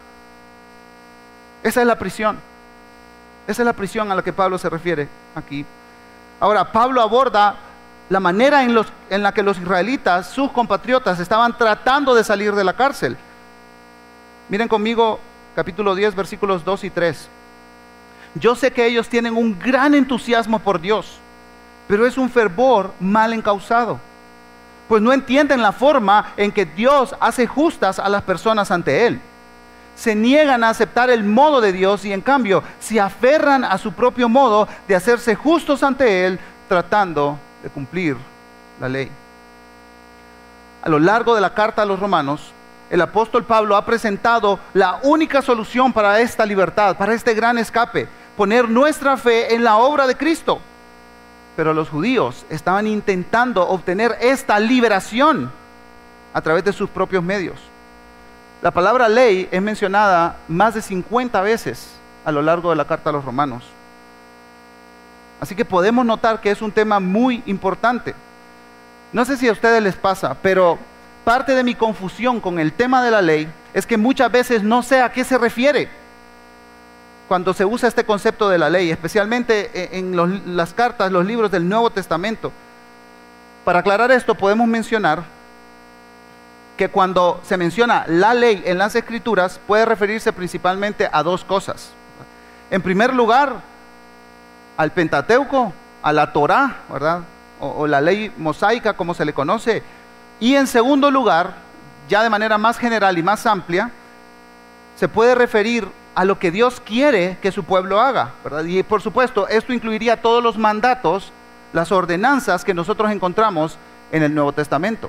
Esa 1.63 1.81
es 1.83 1.87
la 1.87 1.99
prisión. 1.99 2.39
Esa 3.47 3.63
es 3.63 3.67
la 3.67 3.73
prisión 3.73 4.11
a 4.11 4.15
la 4.15 4.23
que 4.23 4.33
Pablo 4.33 4.57
se 4.57 4.71
refiere 4.71 5.09
aquí. 5.35 5.67
Ahora, 6.41 6.73
Pablo 6.73 7.03
aborda 7.03 7.55
la 8.13 8.21
manera 8.21 8.63
en, 8.63 9.23
la 9.23 9.33
que 9.33 9.43
los 9.43 9.59
israelitas, 9.59 10.29
sus 10.31 10.51
compatriotas, 10.53 11.19
estaban 11.19 11.57
tratando 11.57 12.15
de 12.15 12.23
salir 12.23 12.55
de 12.55 12.65
la 12.65 12.75
cárcel. 12.75 13.17
Miren 14.49 14.69
conmigo 14.69 15.19
capítulo 15.57 15.95
10, 15.95 16.15
versículos 16.15 16.65
2 16.65 16.85
y 16.85 16.91
3. 16.91 17.29
Yo 18.35 18.55
sé 18.55 18.73
que 18.73 18.87
ellos 18.87 19.09
tienen 19.09 19.37
un 19.37 19.59
gran 19.59 19.95
entusiasmo 19.95 20.59
por 20.59 20.81
Dios 20.81 21.23
pero 21.93 22.07
es 22.07 22.17
un 22.17 22.31
fervor 22.31 22.95
mal 23.01 23.33
encausado. 23.35 24.01
Pues 24.89 25.03
no 25.03 25.13
entienden 25.13 25.61
la 25.61 25.73
forma 25.73 26.33
en 26.39 26.51
que 26.51 26.65
Dios 26.65 27.15
hace 27.21 27.47
justas 27.47 27.99
a 27.99 28.09
las 28.09 28.23
personas 28.23 28.71
ante 28.71 29.07
Él. 29.07 29.21
Se 29.95 30.15
niegan 30.15 30.65
a 30.65 30.71
aceptar 30.71 31.11
el 31.11 31.23
modo 31.23 31.61
de 31.61 31.73
Dios 31.73 32.05
y 32.07 32.13
en 32.15 32.23
cambio 32.23 32.63
se 32.81 32.99
aferran 32.99 33.65
a 33.65 33.77
su 33.77 33.93
propio 33.93 34.29
modo 34.29 34.67
de 34.89 34.97
hacerse 34.97 35.35
justos 35.35 35.83
ante 35.83 36.25
Él 36.25 36.39
tratando 36.67 37.39
de 37.63 37.69
cumplir 37.69 38.17
la 38.81 38.89
ley. 38.89 39.11
A 40.83 40.89
lo 40.89 40.99
largo 40.99 41.35
de 41.35 41.41
la 41.41 41.55
carta 41.55 41.83
a 41.83 41.87
los 41.87 42.01
romanos, 42.01 42.53
el 42.91 43.01
apóstol 43.01 43.45
Pablo 43.45 43.77
ha 43.77 43.87
presentado 43.87 44.59
la 44.75 45.01
única 45.03 45.41
solución 45.41 45.93
para 45.93 46.21
esta 46.21 46.45
libertad, 46.45 46.97
para 46.97 47.15
este 47.15 47.35
gran 47.35 47.57
escape, 47.59 48.09
poner 48.37 48.69
nuestra 48.69 49.17
fe 49.17 49.55
en 49.55 49.65
la 49.65 49.77
obra 49.77 50.07
de 50.07 50.17
Cristo 50.17 50.61
pero 51.57 51.75
los 51.75 51.89
judíos 51.89 52.47
estaban 52.49 52.87
intentando 52.87 53.69
obtener 53.69 54.17
esta 54.21 54.59
liberación 54.59 55.51
a 56.33 56.41
través 56.41 56.65
de 56.65 56.73
sus 56.73 56.89
propios 56.89 57.23
medios. 57.23 57.59
La 58.63 58.71
palabra 58.71 59.09
ley 59.09 59.49
es 59.51 59.61
mencionada 59.61 60.37
más 60.49 60.75
de 60.75 60.83
50 60.83 61.41
veces 61.43 61.95
a 62.25 62.33
lo 62.33 62.43
largo 62.43 62.71
de 62.71 62.77
la 62.77 62.87
carta 62.87 63.11
a 63.11 63.13
los 63.13 63.25
romanos. 63.25 63.65
Así 65.43 65.57
que 65.57 65.65
podemos 65.65 66.07
notar 66.07 66.41
que 66.41 66.53
es 66.53 66.63
un 66.63 66.71
tema 66.71 67.01
muy 67.01 67.43
importante. 67.47 68.15
No 69.13 69.25
sé 69.25 69.37
si 69.37 69.49
a 69.49 69.53
ustedes 69.53 69.83
les 69.83 69.97
pasa, 69.97 70.37
pero 70.41 70.79
parte 71.25 71.57
de 71.57 71.65
mi 71.65 71.75
confusión 71.75 72.41
con 72.41 72.61
el 72.61 72.73
tema 72.73 73.03
de 73.03 73.11
la 73.11 73.21
ley 73.21 73.53
es 73.75 73.85
que 73.85 73.97
muchas 73.97 74.31
veces 74.31 74.63
no 74.63 74.85
sé 74.85 75.03
a 75.03 75.11
qué 75.11 75.25
se 75.25 75.37
refiere 75.37 75.89
cuando 77.27 77.53
se 77.55 77.65
usa 77.65 77.89
este 77.89 78.05
concepto 78.05 78.49
de 78.49 78.59
la 78.59 78.71
ley, 78.71 78.93
especialmente 78.93 79.73
e, 79.75 79.99
en 79.99 80.57
las 80.57 80.75
cartas, 80.75 81.11
los 81.11 81.27
libros 81.27 81.51
del 81.51 81.69
Nuevo 81.69 81.91
Testamento. 81.91 82.53
Para 83.65 83.81
aclarar 83.81 84.13
esto, 84.13 84.37
podemos 84.37 84.69
mencionar 84.69 85.25
que 86.77 86.89
cuando 86.89 87.41
se 87.45 87.57
menciona 87.57 88.05
la 88.07 88.33
ley 88.33 88.63
en 88.65 88.79
las 88.79 88.95
escrituras, 88.95 89.61
puede 89.67 89.87
referirse 89.87 90.33
principalmente 90.33 91.11
a 91.13 91.25
dos 91.25 91.45
cosas. 91.45 91.91
En 92.71 92.81
primer 92.81 93.13
lugar, 93.13 93.72
al 94.77 94.93
Pentateuco, 94.93 95.73
a 96.03 96.13
la 96.13 96.33
Torá, 96.33 96.77
¿verdad? 96.91 97.21
O, 97.61 97.87
la 97.87 98.01
ley 98.01 98.33
mosaica, 98.37 98.95
como 98.95 99.15
se 99.15 99.25
le 99.25 99.33
conoce. 99.33 99.83
Y 100.41 100.57
en 100.57 100.67
segundo 100.67 101.11
lugar, 101.11 101.55
ya 102.09 102.23
de 102.23 102.31
manera 102.31 102.59
más 102.59 102.77
general 102.79 103.17
y 103.17 103.23
más 103.23 103.47
amplia, 103.47 103.91
se 104.97 105.09
puede 105.09 105.35
referir 105.35 105.89
a 106.15 106.25
lo 106.25 106.39
que 106.39 106.51
Dios 106.51 106.83
quiere 106.85 107.39
que 107.41 107.53
su 107.53 107.65
pueblo 107.65 108.01
haga. 108.01 108.33
Y 108.67 108.83
por 108.83 109.01
supuesto, 109.01 109.47
esto 109.49 109.73
incluiría 109.73 110.21
todos 110.21 110.43
los 110.43 110.59
mandatos, 110.59 111.33
las 111.73 111.93
ordenanzas 111.93 112.65
que 112.65 112.75
nosotros 112.75 113.11
encontramos 113.13 113.79
en 114.11 114.23
el 114.23 114.35
Nuevo 114.35 114.53
Testamento. 114.53 115.09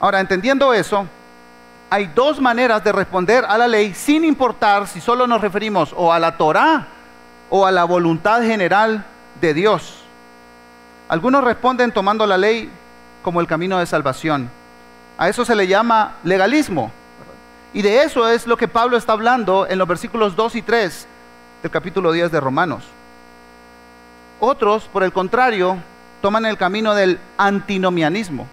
Ahora, 0.00 0.20
entendiendo 0.20 0.74
eso, 0.74 1.06
hay 1.90 2.06
dos 2.14 2.40
maneras 2.40 2.82
de 2.82 2.92
responder 2.92 3.44
a 3.44 3.56
la 3.56 3.68
ley 3.68 3.94
sin 3.94 4.24
importar 4.24 4.86
si 4.86 5.00
solo 5.00 5.26
nos 5.26 5.40
referimos 5.40 5.94
o 5.96 6.12
a 6.12 6.18
la 6.18 6.36
Torah 6.36 6.86
o 7.50 7.66
a 7.66 7.72
la 7.72 7.84
voluntad 7.84 8.42
general 8.42 9.04
de 9.40 9.52
Dios. 9.52 10.04
Algunos 11.08 11.44
responden 11.44 11.92
tomando 11.92 12.26
la 12.26 12.38
ley 12.38 12.70
como 13.22 13.40
el 13.40 13.46
camino 13.46 13.78
de 13.78 13.86
salvación. 13.86 14.48
A 15.18 15.28
eso 15.28 15.44
se 15.44 15.56
le 15.56 15.66
llama 15.66 16.14
legalismo. 16.24 16.92
Y 17.72 17.82
de 17.82 18.02
eso 18.02 18.28
es 18.28 18.46
lo 18.46 18.56
que 18.56 18.68
Pablo 18.68 18.96
está 18.96 19.12
hablando 19.12 19.66
en 19.66 19.78
los 19.78 19.86
versículos 19.86 20.34
2 20.34 20.56
y 20.56 20.62
3 20.62 21.06
del 21.62 21.70
capítulo 21.70 22.12
10 22.12 22.32
de 22.32 22.40
Romanos. 22.40 22.84
Otros, 24.40 24.84
por 24.84 25.02
el 25.02 25.12
contrario, 25.12 25.78
toman 26.22 26.46
el 26.46 26.56
camino 26.56 26.94
del 26.94 27.20
antinomianismo. 27.36 28.46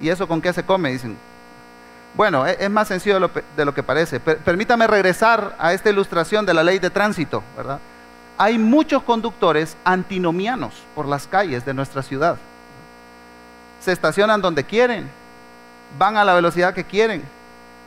¿Y 0.00 0.08
eso 0.08 0.28
con 0.28 0.40
qué 0.40 0.52
se 0.52 0.64
come? 0.64 0.90
Dicen. 0.90 1.29
Bueno, 2.14 2.46
e-, 2.46 2.56
es 2.58 2.70
más 2.70 2.88
sencillo 2.88 3.14
de 3.56 3.64
lo, 3.64 3.74
que 3.74 3.82
parece. 3.82 4.20
Permítame 4.20 4.86
regresar 4.86 5.54
a 5.58 5.72
esta 5.72 5.90
ilustración 5.90 6.44
de 6.46 6.54
la 6.54 6.62
ley 6.62 6.78
de 6.78 6.90
tránsito, 6.90 7.42
¿verdad? 7.56 7.78
Hay 8.38 8.58
muchos 8.58 9.02
conductores 9.02 9.76
antinomianos 9.84 10.74
por 10.94 11.06
las 11.06 11.26
calles 11.26 11.64
de 11.64 11.74
nuestra 11.74 12.02
ciudad. 12.02 12.36
Se 13.80 13.92
estacionan 13.92 14.40
donde 14.40 14.64
quieren, 14.64 15.10
van 15.98 16.16
a 16.16 16.24
la 16.24 16.34
velocidad 16.34 16.72
que 16.72 16.84
quieren, 16.84 17.22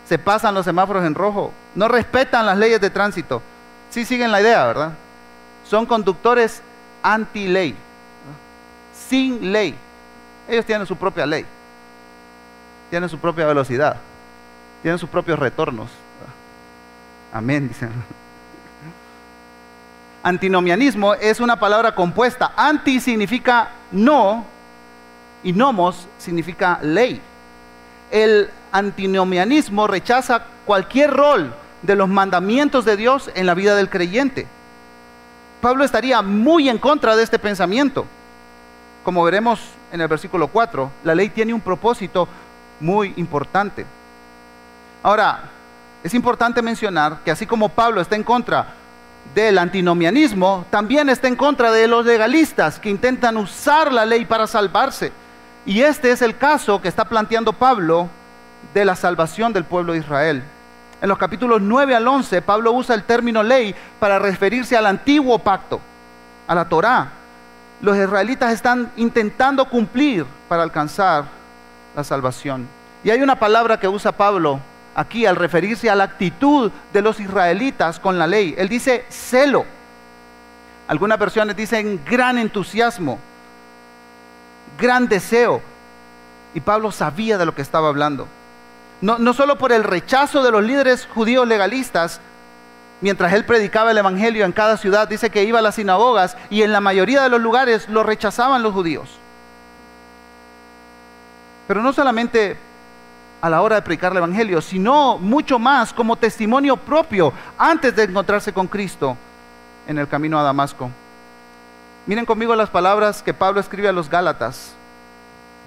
se 0.07 0.19
pasan 0.19 0.53
los 0.53 0.65
semáforos 0.65 1.05
en 1.05 1.15
rojo, 1.15 1.51
no 1.75 1.87
respetan 1.87 2.45
las 2.45 2.57
leyes 2.57 2.81
de 2.81 2.89
tránsito. 2.89 3.41
Sí 3.89 4.05
siguen 4.05 4.31
la 4.31 4.41
idea, 4.41 4.65
¿verdad? 4.65 4.91
Son 5.67 5.85
conductores 5.85 6.61
anti-ley, 7.01 7.75
sin 9.09 9.51
ley. 9.51 9.75
Ellos 10.47 10.65
tienen 10.65 10.85
su 10.85 10.95
propia 10.95 11.25
ley, 11.25 11.45
tienen 12.89 13.09
su 13.09 13.17
propia 13.17 13.45
velocidad, 13.45 13.97
tienen 14.83 14.99
sus 14.99 15.09
propios 15.09 15.39
retornos. 15.39 15.89
Amén. 17.31 17.71
Antinomianismo 20.21 21.15
es 21.15 21.39
una 21.39 21.57
palabra 21.57 21.95
compuesta. 21.95 22.51
Anti 22.55 22.99
significa 22.99 23.71
no 23.91 24.45
y 25.41 25.53
nomos 25.53 26.07
significa 26.19 26.79
ley. 26.83 27.19
el 28.11 28.49
antinomianismo 28.71 29.87
rechaza 29.87 30.43
cualquier 30.65 31.11
rol 31.11 31.53
de 31.81 31.95
los 31.95 32.09
mandamientos 32.09 32.85
de 32.85 32.97
Dios 32.97 33.31
en 33.35 33.45
la 33.45 33.53
vida 33.53 33.75
del 33.75 33.89
creyente. 33.89 34.47
Pablo 35.61 35.83
estaría 35.83 36.21
muy 36.21 36.69
en 36.69 36.77
contra 36.77 37.15
de 37.15 37.23
este 37.23 37.39
pensamiento. 37.39 38.05
Como 39.03 39.23
veremos 39.23 39.61
en 39.91 40.01
el 40.01 40.07
versículo 40.07 40.47
4, 40.47 40.91
la 41.03 41.15
ley 41.15 41.29
tiene 41.29 41.53
un 41.53 41.61
propósito 41.61 42.27
muy 42.79 43.13
importante. 43.15 43.85
Ahora, 45.03 45.41
es 46.01 46.13
importante 46.13 46.61
mencionar 46.61 47.19
que 47.25 47.31
así 47.31 47.45
como 47.45 47.67
Pablo 47.67 47.99
está 47.99 48.15
en 48.15 48.23
contra 48.23 48.67
del 49.35 49.57
antinomianismo, 49.57 50.65
también 50.69 51.09
está 51.09 51.27
en 51.27 51.35
contra 51.35 51.71
de 51.71 51.89
los 51.89 52.05
legalistas 52.05 52.79
que 52.79 52.89
intentan 52.89 53.35
usar 53.35 53.91
la 53.91 54.05
ley 54.05 54.23
para 54.23 54.47
salvarse. 54.47 55.11
Y 55.65 55.81
este 55.81 56.11
es 56.11 56.21
el 56.21 56.37
caso 56.37 56.81
que 56.81 56.87
está 56.87 57.03
planteando 57.05 57.51
Pablo 57.51 58.09
de 58.73 58.85
la 58.85 58.95
salvación 58.95 59.51
del 59.51 59.65
pueblo 59.65 59.91
de 59.91 59.99
Israel. 59.99 60.41
En 61.01 61.09
los 61.09 61.17
capítulos 61.17 61.61
9 61.61 61.95
al 61.95 62.07
11, 62.07 62.41
Pablo 62.41 62.71
usa 62.71 62.95
el 62.95 63.03
término 63.03 63.43
ley 63.43 63.75
para 63.99 64.19
referirse 64.19 64.77
al 64.77 64.85
antiguo 64.85 65.37
pacto, 65.39 65.81
a 66.47 66.55
la 66.55 66.69
Torá. 66.69 67.09
Los 67.81 67.97
israelitas 67.97 68.53
están 68.53 68.89
intentando 68.95 69.65
cumplir 69.65 70.25
para 70.47 70.63
alcanzar 70.63 71.25
la 71.93 72.05
salvación. 72.05 72.67
Y 73.03 73.09
hay 73.09 73.21
una 73.21 73.37
palabra 73.37 73.77
que 73.77 73.87
usa 73.89 74.13
Pablo 74.13 74.61
aquí 74.95 75.25
al 75.25 75.35
referirse 75.35 75.89
a 75.89 75.95
la 75.95 76.03
actitud 76.03 76.71
de 76.91 77.01
los 77.01 77.19
israelitas 77.19 77.99
con 77.99 78.17
la 78.19 78.27
ley. 78.27 78.55
Él 78.57 78.69
dice 78.69 79.05
celo. 79.09 79.65
Algunas 80.87 81.17
versiones 81.17 81.55
dicen 81.55 82.01
gran 82.05 82.37
entusiasmo, 82.37 83.19
gran 84.77 85.07
deseo. 85.07 85.61
Y 86.53 86.59
Pablo 86.59 86.91
sabía 86.91 87.37
de 87.37 87.45
lo 87.45 87.55
que 87.55 87.61
estaba 87.61 87.87
hablando. 87.87 88.27
No, 89.01 89.17
no 89.17 89.33
solo 89.33 89.57
por 89.57 89.71
el 89.71 89.83
rechazo 89.83 90.43
de 90.43 90.51
los 90.51 90.63
líderes 90.63 91.07
judíos 91.07 91.47
legalistas, 91.47 92.21
mientras 93.01 93.33
él 93.33 93.45
predicaba 93.45 93.91
el 93.91 93.97
Evangelio 93.97 94.45
en 94.45 94.51
cada 94.51 94.77
ciudad, 94.77 95.07
dice 95.07 95.29
que 95.29 95.43
iba 95.43 95.59
a 95.59 95.63
las 95.63 95.75
sinagogas 95.75 96.37
y 96.49 96.61
en 96.61 96.71
la 96.71 96.79
mayoría 96.79 97.23
de 97.23 97.29
los 97.29 97.41
lugares 97.41 97.89
lo 97.89 98.03
rechazaban 98.03 98.63
los 98.63 98.73
judíos. 98.73 99.09
Pero 101.67 101.81
no 101.81 101.93
solamente 101.93 102.57
a 103.43 103.49
la 103.49 103.61
hora 103.61 103.75
de 103.75 103.81
predicar 103.81 104.13
el 104.13 104.19
Evangelio, 104.19 104.61
sino 104.61 105.17
mucho 105.17 105.59
más 105.59 105.91
como 105.91 106.15
testimonio 106.15 106.77
propio 106.77 107.33
antes 107.57 107.93
de 107.93 108.03
encontrarse 108.03 108.53
con 108.53 108.67
Cristo 108.67 109.17
en 109.85 109.97
el 109.97 110.07
camino 110.07 110.39
a 110.39 110.43
Damasco. 110.43 110.89
Miren 112.05 112.25
conmigo 112.25 112.55
las 112.55 112.69
palabras 112.69 113.21
que 113.21 113.33
Pablo 113.33 113.59
escribe 113.59 113.89
a 113.89 113.91
los 113.91 114.09
Gálatas, 114.09 114.75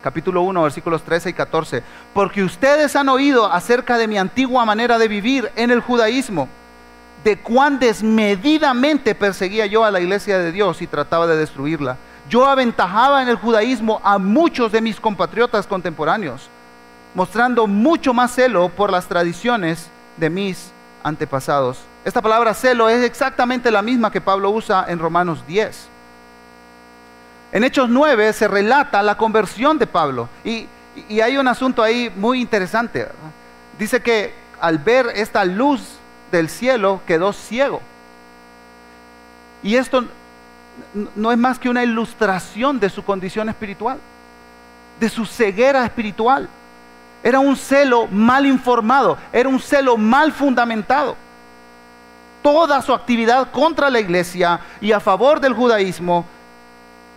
capítulo 0.03 0.41
1, 0.41 0.63
versículos 0.63 1.03
13 1.03 1.29
y 1.29 1.33
14. 1.35 1.83
Porque 2.15 2.43
ustedes 2.43 2.97
han 2.97 3.11
oído 3.11 3.45
acerca 3.53 3.99
de 3.99 4.09
mi 4.09 4.17
antigua 4.17 4.65
manera 4.65 4.99
de 4.99 5.09
vivir 5.09 5.53
en 5.55 5.71
el 5.71 5.81
judaísmo, 5.81 6.49
de 7.25 7.39
cuán 7.41 7.79
desmedidamente 7.79 9.15
perseguía 9.15 9.67
yo 9.67 9.85
a 9.85 9.91
la 9.91 10.01
iglesia 10.01 10.39
de 10.39 10.51
Dios 10.51 10.81
y 10.81 10.87
trataba 10.87 11.27
de 11.27 11.37
destruirla. 11.37 11.99
Yo 12.31 12.47
aventajaba 12.47 13.21
en 13.23 13.29
el 13.29 13.37
judaísmo 13.37 14.01
a 14.03 14.17
muchos 14.17 14.73
de 14.73 14.81
mis 14.81 14.99
compatriotas 14.99 15.67
contemporáneos 15.67 16.49
mostrando 17.17 17.67
mucho 17.67 18.13
más 18.13 18.35
celo 18.35 18.69
por 18.69 18.93
las 18.93 19.07
tradiciones 19.07 19.89
de 20.19 20.29
mis 20.29 20.71
antepasados. 21.03 21.79
Esta 22.05 22.21
palabra 22.21 22.53
celo 22.53 22.91
es 22.91 23.03
exactamente 23.03 23.71
la 23.71 23.81
misma 23.81 24.11
que 24.11 24.21
Pablo 24.21 24.51
usa 24.51 24.85
en 24.87 24.99
Romanos 24.99 25.43
10. 25.47 25.89
En 27.53 27.65
Hechos 27.65 27.89
9 27.89 28.35
se 28.35 28.47
relata 28.47 29.03
la 29.03 29.17
conversión 29.17 29.79
de 29.79 29.87
Pablo 29.87 30.29
y, 30.45 30.69
hay 31.23 31.39
un 31.39 31.49
asunto 31.49 31.83
ahí 31.83 32.13
muy 32.17 32.39
interesante. 32.39 33.09
Dice 33.79 34.03
que 34.03 34.35
al 34.61 34.77
ver 34.79 35.11
esta 35.15 35.43
luz 35.47 35.97
del 36.31 36.51
cielo 36.51 37.01
quedó 37.07 37.33
ciego. 37.33 37.81
Y 39.63 39.77
esto 39.77 40.05
no 41.15 41.33
es 41.33 41.39
más 41.39 41.59
que 41.59 41.71
una 41.71 41.83
ilustración 41.83 42.79
de 42.79 42.91
su 42.91 43.03
condición 43.03 43.49
espiritual, 43.49 43.99
de 45.01 45.09
su 45.09 45.25
ceguera 45.25 45.83
espiritual. 45.87 46.47
Era 47.27 47.41
un 47.41 47.57
celo 47.57 48.07
mal 48.07 48.47
informado, 48.47 49.19
era 49.33 49.49
un 49.49 49.59
celo 49.59 49.97
mal 49.97 50.31
fundamentado. 50.31 51.17
Toda 52.41 52.81
su 52.83 52.95
actividad 52.95 53.51
contra 53.51 53.91
la 53.91 53.99
iglesia 53.99 54.61
y 54.81 54.93
a 54.93 55.01
favor 55.01 55.41
del 55.41 55.53
judaísmo 55.53 56.25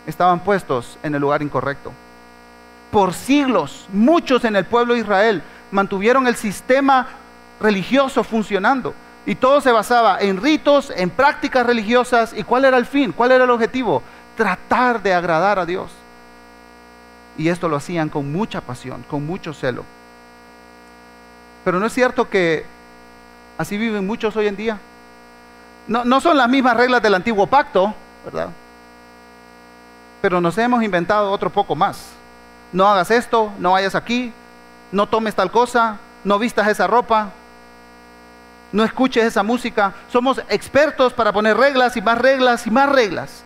estaban 0.08 0.40
puestos 0.40 0.98
en 1.04 1.14
el 1.14 1.20
lugar 1.20 1.42
incorrecto. 1.42 1.92
Por 2.90 3.14
siglos, 3.14 3.86
muchos 3.92 4.44
en 4.44 4.56
el 4.56 4.64
pueblo 4.64 4.94
de 4.94 4.98
Israel 4.98 5.44
mantuvieron 5.70 6.26
el 6.26 6.34
sistema 6.34 7.06
religioso 7.60 8.24
funcionando. 8.24 8.92
Y 9.26 9.36
todo 9.36 9.60
se 9.60 9.70
basaba 9.70 10.18
en 10.18 10.42
ritos, 10.42 10.92
en 10.96 11.10
prácticas 11.10 11.64
religiosas. 11.64 12.32
¿Y 12.36 12.42
cuál 12.42 12.64
era 12.64 12.78
el 12.78 12.86
fin? 12.86 13.12
¿Cuál 13.12 13.30
era 13.30 13.44
el 13.44 13.50
objetivo? 13.50 14.02
Tratar 14.36 15.00
de 15.04 15.14
agradar 15.14 15.60
a 15.60 15.66
Dios. 15.66 15.92
Y 17.38 17.48
esto 17.48 17.68
lo 17.68 17.76
hacían 17.76 18.08
con 18.08 18.32
mucha 18.32 18.60
pasión, 18.60 19.04
con 19.08 19.24
mucho 19.24 19.54
celo. 19.54 19.84
Pero 21.64 21.78
no 21.78 21.86
es 21.86 21.92
cierto 21.92 22.28
que 22.28 22.64
así 23.58 23.76
viven 23.76 24.06
muchos 24.06 24.34
hoy 24.36 24.46
en 24.46 24.56
día. 24.56 24.78
No, 25.86 26.20
son 26.20 26.36
las 26.36 26.48
mismas 26.48 26.76
reglas 26.76 27.02
del 27.02 27.14
antiguo 27.14 27.46
pacto, 27.46 27.92
¿verdad? 28.24 28.50
Pero 30.22 30.40
nos 30.40 30.56
hemos 30.58 30.82
inventado 30.82 31.30
otro 31.30 31.50
poco 31.50 31.74
más. 31.74 32.10
No 32.72 32.86
hagas 32.86 33.10
esto, 33.10 33.52
no 33.58 33.72
vayas 33.72 33.94
aquí, 33.94 34.32
no 34.92 35.08
tomes 35.08 35.34
tal 35.34 35.50
cosa, 35.50 35.98
no 36.22 36.38
vistas 36.38 36.68
esa 36.68 36.86
ropa, 36.86 37.30
no 38.70 38.84
escuches 38.84 39.24
esa 39.24 39.42
música. 39.42 39.92
Somos 40.12 40.40
expertos 40.48 41.12
para 41.12 41.32
poner 41.32 41.56
reglas 41.56 41.96
y 41.96 42.02
más 42.02 42.18
reglas 42.18 42.66
y 42.66 42.70
más 42.70 42.88
reglas. 42.88 43.42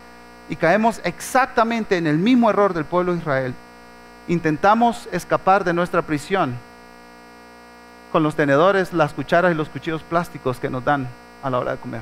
Y 0.50 0.56
caemos 0.56 1.00
exactamente 1.04 1.96
en 1.96 2.06
el 2.06 2.18
mismo 2.18 2.50
error 2.50 2.74
del 2.74 2.84
pueblo 2.84 3.12
de 3.12 3.20
Israel. 3.20 3.54
Intentamos 4.28 5.08
escapar 5.12 5.64
de 5.64 5.72
nuestra 5.72 6.02
prisión 6.02 6.58
con 8.14 8.22
los 8.22 8.36
tenedores, 8.36 8.92
las 8.92 9.12
cucharas 9.12 9.50
y 9.50 9.56
los 9.56 9.68
cuchillos 9.68 10.04
plásticos 10.04 10.60
que 10.60 10.70
nos 10.70 10.84
dan 10.84 11.08
a 11.42 11.50
la 11.50 11.58
hora 11.58 11.72
de 11.72 11.78
comer. 11.78 12.00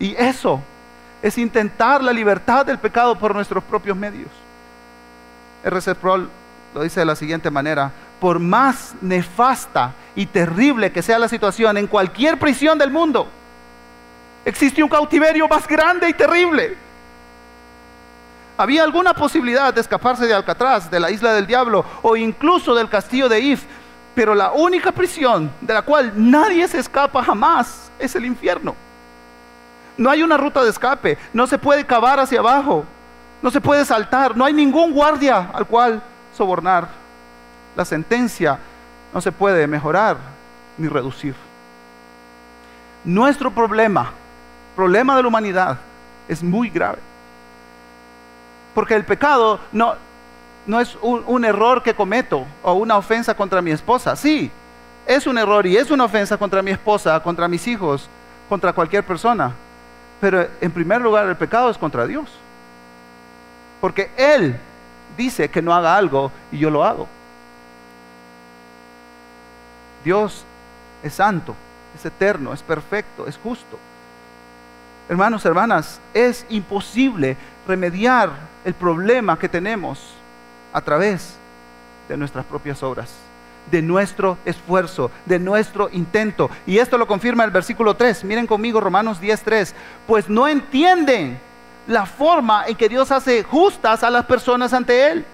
Y 0.00 0.16
eso 0.16 0.60
es 1.22 1.38
intentar 1.38 2.02
la 2.02 2.12
libertad 2.12 2.66
del 2.66 2.78
pecado 2.78 3.16
por 3.16 3.32
nuestros 3.32 3.62
propios 3.62 3.96
medios. 3.96 4.26
R.C. 5.62 5.94
Sproul 5.94 6.28
lo 6.74 6.82
dice 6.82 6.98
de 6.98 7.06
la 7.06 7.14
siguiente 7.14 7.48
manera, 7.48 7.92
por 8.18 8.40
más 8.40 8.92
nefasta 9.00 9.92
y 10.16 10.26
terrible 10.26 10.90
que 10.90 11.00
sea 11.00 11.20
la 11.20 11.28
situación 11.28 11.76
en 11.76 11.86
cualquier 11.86 12.40
prisión 12.40 12.78
del 12.78 12.90
mundo, 12.90 13.28
existe 14.44 14.82
un 14.82 14.88
cautiverio 14.88 15.46
más 15.46 15.68
grande 15.68 16.08
y 16.08 16.12
terrible. 16.12 16.76
¿Había 18.56 18.82
alguna 18.82 19.14
posibilidad 19.14 19.72
de 19.72 19.80
escaparse 19.80 20.26
de 20.26 20.34
Alcatraz, 20.34 20.90
de 20.90 20.98
la 20.98 21.12
isla 21.12 21.34
del 21.34 21.46
diablo 21.46 21.84
o 22.02 22.16
incluso 22.16 22.74
del 22.74 22.88
castillo 22.88 23.28
de 23.28 23.38
If 23.38 23.64
pero 24.14 24.34
la 24.34 24.52
única 24.52 24.92
prisión 24.92 25.50
de 25.60 25.74
la 25.74 25.82
cual 25.82 26.12
nadie 26.16 26.66
se 26.68 26.78
escapa 26.78 27.22
jamás 27.22 27.90
es 27.98 28.14
el 28.14 28.24
infierno. 28.24 28.74
No 29.96 30.10
hay 30.10 30.22
una 30.22 30.36
ruta 30.36 30.62
de 30.62 30.70
escape, 30.70 31.18
no 31.32 31.46
se 31.46 31.58
puede 31.58 31.84
cavar 31.84 32.18
hacia 32.20 32.40
abajo, 32.40 32.84
no 33.40 33.50
se 33.50 33.60
puede 33.60 33.84
saltar, 33.84 34.36
no 34.36 34.44
hay 34.44 34.52
ningún 34.52 34.92
guardia 34.92 35.50
al 35.52 35.66
cual 35.66 36.02
sobornar. 36.36 36.88
La 37.76 37.84
sentencia 37.84 38.58
no 39.12 39.20
se 39.20 39.32
puede 39.32 39.66
mejorar 39.66 40.16
ni 40.78 40.88
reducir. 40.88 41.34
Nuestro 43.04 43.50
problema, 43.50 44.12
problema 44.76 45.16
de 45.16 45.22
la 45.22 45.28
humanidad, 45.28 45.78
es 46.28 46.42
muy 46.42 46.70
grave. 46.70 46.98
Porque 48.74 48.94
el 48.94 49.04
pecado 49.04 49.60
no, 49.72 49.94
no 50.66 50.80
es 50.80 50.96
un, 51.02 51.44
error 51.44 51.82
que 51.82 51.94
cometo 51.94 52.46
o 52.62 52.74
una 52.74 52.96
ofensa 52.96 53.34
contra 53.34 53.60
mi 53.60 53.70
esposa. 53.70 54.14
Sí, 54.16 54.50
es 55.06 55.26
un 55.26 55.38
error 55.38 55.66
y 55.66 55.76
es 55.76 55.90
una 55.90 56.04
ofensa 56.04 56.36
contra 56.36 56.62
mi 56.62 56.70
esposa, 56.70 57.20
contra 57.20 57.48
mis 57.48 57.66
hijos, 57.66 58.08
contra 58.48 58.72
cualquier 58.72 59.04
persona. 59.04 59.52
Pero 60.20 60.46
en 60.60 60.70
primer 60.70 61.00
lugar 61.00 61.26
el 61.26 61.36
pecado 61.36 61.70
es 61.70 61.78
contra 61.78 62.06
Dios. 62.06 62.28
Porque 63.80 64.10
Él 64.16 64.56
dice 65.16 65.48
que 65.48 65.62
no 65.62 65.74
haga 65.74 65.96
algo 65.96 66.30
y 66.52 66.58
yo 66.58 66.70
lo 66.70 66.84
hago. 66.84 67.08
Dios 70.04 70.44
es 71.02 71.14
santo, 71.14 71.54
es 71.94 72.04
eterno, 72.04 72.52
es 72.52 72.62
perfecto, 72.62 73.26
es 73.26 73.36
justo. 73.36 73.78
Hermanos, 75.08 75.44
hermanas, 75.44 76.00
es 76.14 76.46
imposible 76.48 77.36
remediar 77.66 78.30
el 78.64 78.74
problema 78.74 79.38
que 79.38 79.48
tenemos 79.48 80.14
a 80.72 80.80
través 80.80 81.34
de 82.08 82.16
nuestras 82.16 82.44
propias 82.44 82.82
obras, 82.82 83.10
de 83.70 83.82
nuestro 83.82 84.38
esfuerzo, 84.44 85.10
de 85.26 85.38
nuestro 85.38 85.88
intento. 85.92 86.50
Y 86.66 86.78
esto 86.78 86.98
lo 86.98 87.06
confirma 87.06 87.44
el 87.44 87.50
versículo 87.50 87.94
3. 87.94 88.24
Miren 88.24 88.46
conmigo 88.46 88.80
Romanos 88.80 89.20
10:3. 89.20 89.74
Pues 90.06 90.28
no 90.28 90.48
entienden 90.48 91.38
la 91.86 92.06
forma 92.06 92.64
en 92.66 92.76
que 92.76 92.88
Dios 92.88 93.10
hace 93.10 93.42
justas 93.42 94.02
a 94.02 94.10
las 94.10 94.24
personas 94.26 94.72
ante 94.72 95.10
Él. 95.10 95.24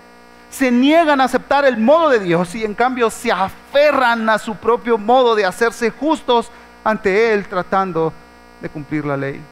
se 0.50 0.70
niegan 0.70 1.20
a 1.20 1.24
aceptar 1.24 1.64
el 1.66 1.76
modo 1.76 2.08
de 2.08 2.20
Dios 2.20 2.54
y 2.54 2.64
en 2.64 2.74
cambio 2.74 3.10
se 3.10 3.30
aferran 3.30 4.28
a 4.30 4.38
su 4.38 4.56
propio 4.56 4.96
modo 4.96 5.34
de 5.34 5.44
hacerse 5.44 5.90
justos 5.90 6.50
ante 6.84 7.32
Él 7.34 7.46
tratando 7.46 8.12
de 8.60 8.68
cumplir 8.70 9.04
la 9.04 9.16
ley. 9.16 9.42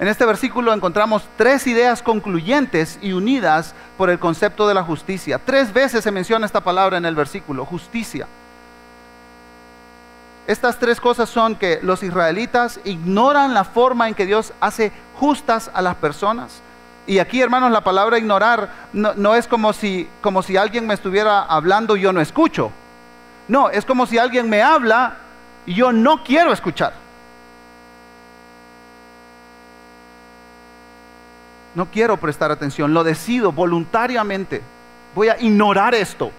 En 0.00 0.06
este 0.06 0.24
versículo 0.24 0.72
encontramos 0.72 1.24
tres 1.36 1.66
ideas 1.66 2.02
concluyentes 2.02 2.98
y 3.02 3.12
unidas 3.12 3.74
por 3.96 4.10
el 4.10 4.20
concepto 4.20 4.68
de 4.68 4.74
la 4.74 4.84
justicia. 4.84 5.40
Tres 5.44 5.72
veces 5.72 6.04
se 6.04 6.12
menciona 6.12 6.46
esta 6.46 6.60
palabra 6.60 6.98
en 6.98 7.04
el 7.04 7.16
versículo, 7.16 7.64
justicia. 7.64 8.28
Estas 10.46 10.78
tres 10.78 11.00
cosas 11.00 11.28
son 11.28 11.56
que 11.56 11.80
los 11.82 12.02
israelitas 12.02 12.80
ignoran 12.84 13.54
la 13.54 13.64
forma 13.64 14.08
en 14.08 14.14
que 14.14 14.24
Dios 14.24 14.52
hace 14.60 14.92
justas 15.16 15.70
a 15.74 15.82
las 15.82 15.96
personas. 15.96 16.62
Y 17.06 17.18
aquí, 17.18 17.42
hermanos, 17.42 17.72
la 17.72 17.82
palabra 17.82 18.18
ignorar 18.18 18.70
no, 18.92 19.34
es 19.34 19.48
como 19.48 19.72
si, 19.72 20.08
como 20.20 20.42
si 20.42 20.56
alguien 20.56 20.86
me 20.86 20.94
estuviera 20.94 21.42
hablando 21.42 21.96
y 21.96 22.02
yo 22.02 22.12
no 22.12 22.20
escucho. 22.20 22.70
No, 23.48 23.68
es 23.68 23.84
como 23.84 24.06
si 24.06 24.16
alguien 24.16 24.48
me 24.48 24.62
habla 24.62 25.16
y 25.66 25.74
yo 25.74 25.90
no 25.90 26.22
quiero 26.22 26.52
escuchar. 26.52 27.07
No 31.78 31.86
quiero 31.92 32.16
prestar 32.16 32.50
atención, 32.50 32.92
lo 32.92 33.04
decido 33.04 33.52
voluntariamente. 33.52 34.62
Voy 35.14 35.28
a 35.28 35.38
ignorar 35.38 35.94
esto. 35.94 36.32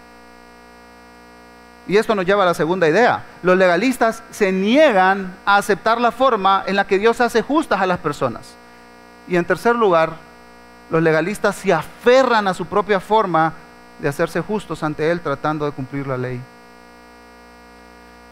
Y 1.88 1.96
esto 1.96 2.14
nos 2.14 2.26
lleva 2.26 2.42
a 2.42 2.46
la 2.48 2.52
segunda 2.52 2.86
idea. 2.86 3.24
Los 3.42 3.56
legalistas 3.56 4.22
se 4.30 4.52
niegan 4.52 5.34
a 5.46 5.56
aceptar 5.56 5.98
la 5.98 6.12
forma 6.12 6.62
en 6.66 6.76
la 6.76 6.86
que 6.86 6.98
Dios 6.98 7.22
hace 7.22 7.40
justas 7.40 7.80
a 7.80 7.86
las 7.86 7.96
personas. 8.00 8.54
Y 9.28 9.36
en 9.36 9.46
tercer 9.46 9.74
lugar, 9.76 10.12
los 10.90 11.02
legalistas 11.02 11.56
se 11.56 11.72
aferran 11.72 12.46
a 12.46 12.52
su 12.52 12.66
propia 12.66 13.00
forma 13.00 13.54
de 13.98 14.10
hacerse 14.10 14.42
justos 14.42 14.82
ante 14.82 15.10
Él 15.10 15.22
tratando 15.22 15.64
de 15.64 15.72
cumplir 15.72 16.06
la 16.06 16.18
ley. 16.18 16.38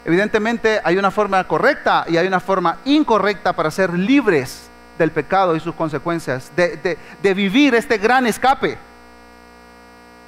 Evidentemente 0.05 0.79
hay 0.83 0.95
una 0.99 1.09
forma 1.09 1.43
correcta 1.45 2.05
y 2.07 2.17
hay 2.17 2.27
una 2.27 2.39
forma 2.39 2.77
incorrecta 2.85 3.53
para 3.53 3.71
ser 3.71 3.97
libres 3.97 4.68
del 4.99 5.11
pecado 5.11 5.55
y 5.55 5.59
sus 5.59 5.73
consecuencias, 5.73 6.51
de, 6.55 6.97
de 7.23 7.33
vivir 7.33 7.73
este 7.73 7.97
gran 7.97 8.27
escape. 8.27 8.77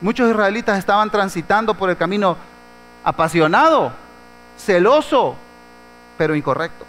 Muchos 0.02 0.28
israelitas 0.32 0.80
estaban 0.80 1.12
transitando 1.12 1.76
por 1.76 1.92
el 1.92 1.98
camino 1.98 2.36
apasionado, 3.04 3.92
celoso, 4.58 5.36
pero 6.18 6.36
incorrecto. 6.36 6.86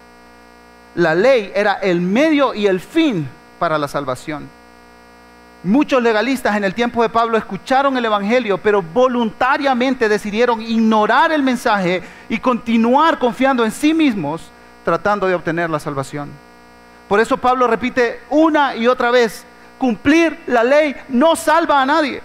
La 0.95 1.13
ley 1.13 1.51
era 1.53 1.73
el 1.73 2.01
medio 2.01 2.55
y 2.55 2.65
el 2.65 2.79
fin 2.79 3.29
para 3.59 3.77
la 3.77 3.87
salvación. 3.87 4.49
Muchos 5.63 6.03
legalistas 6.03 6.57
en 6.57 6.63
el 6.63 6.73
tiempo 6.73 7.01
de 7.01 7.09
Pablo 7.09 7.37
escucharon 7.37 7.95
el 7.97 8.05
Evangelio, 8.05 8.57
pero 8.57 8.81
voluntariamente 8.81 10.09
decidieron 10.09 10.61
ignorar 10.61 11.31
el 11.31 11.41
mensaje 11.41 12.03
y 12.27 12.37
continuar 12.37 13.17
confiando 13.17 13.63
en 13.63 13.71
sí 13.71 13.93
mismos, 13.93 14.51
tratando 14.83 15.25
de 15.25 15.35
obtener 15.35 15.69
la 15.69 15.79
salvación. 15.79 16.29
Por 17.13 17.19
eso 17.19 17.37
Pablo 17.37 17.67
repite 17.67 18.21
una 18.31 18.75
y 18.75 18.87
otra 18.87 19.11
vez, 19.11 19.45
cumplir 19.77 20.41
la 20.47 20.63
ley 20.63 20.95
no 21.09 21.35
salva 21.35 21.79
a 21.79 21.85
nadie. 21.85 22.23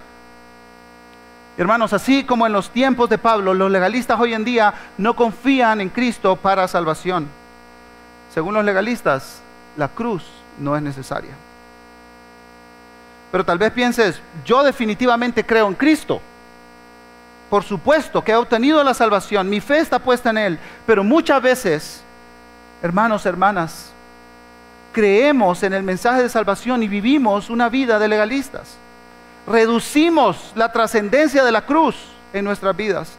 Hermanos, 1.59 1.93
así 1.93 2.23
como 2.23 2.47
en 2.47 2.53
los 2.53 2.71
tiempos 2.71 3.07
de 3.07 3.19
Pablo, 3.19 3.53
los 3.53 3.69
legalistas 3.69 4.19
hoy 4.19 4.33
en 4.33 4.43
día 4.43 4.73
no 4.97 5.15
confían 5.15 5.79
en 5.79 5.89
Cristo 5.89 6.37
para 6.37 6.67
salvación. 6.67 7.27
Según 8.33 8.55
los 8.55 8.65
legalistas, 8.65 9.43
la 9.77 9.89
cruz 9.89 10.23
no 10.57 10.75
es 10.75 10.81
necesaria. 10.81 11.35
Pero 13.31 13.45
tal 13.45 13.59
vez 13.59 13.71
pienses, 13.71 14.19
yo 14.43 14.63
definitivamente 14.63 15.45
creo 15.45 15.67
en 15.67 15.75
Cristo. 15.75 16.19
Por 17.51 17.63
supuesto 17.63 18.23
que 18.23 18.31
he 18.31 18.35
obtenido 18.35 18.83
la 18.83 18.95
salvación, 18.95 19.51
mi 19.51 19.61
fe 19.61 19.81
está 19.81 19.99
puesta 19.99 20.31
en 20.31 20.39
Él, 20.39 20.59
pero 20.87 21.03
muchas 21.03 21.39
veces, 21.43 22.01
hermanos, 22.81 23.27
hermanas, 23.27 23.93
creemos 24.91 25.63
en 25.63 25.73
el 25.73 25.83
mensaje 25.83 26.23
de 26.23 26.29
salvación 26.29 26.83
y 26.83 26.87
vivimos 26.87 27.49
una 27.49 27.69
vida 27.69 27.99
de 27.99 28.07
legalistas 28.07 28.77
reducimos 29.49 30.51
la 30.55 30.71
trascendencia 30.71 31.43
de 31.43 31.51
la 31.51 31.65
cruz 31.65 31.95
en 32.31 32.45
nuestras 32.45 32.75
vidas. 32.75 33.17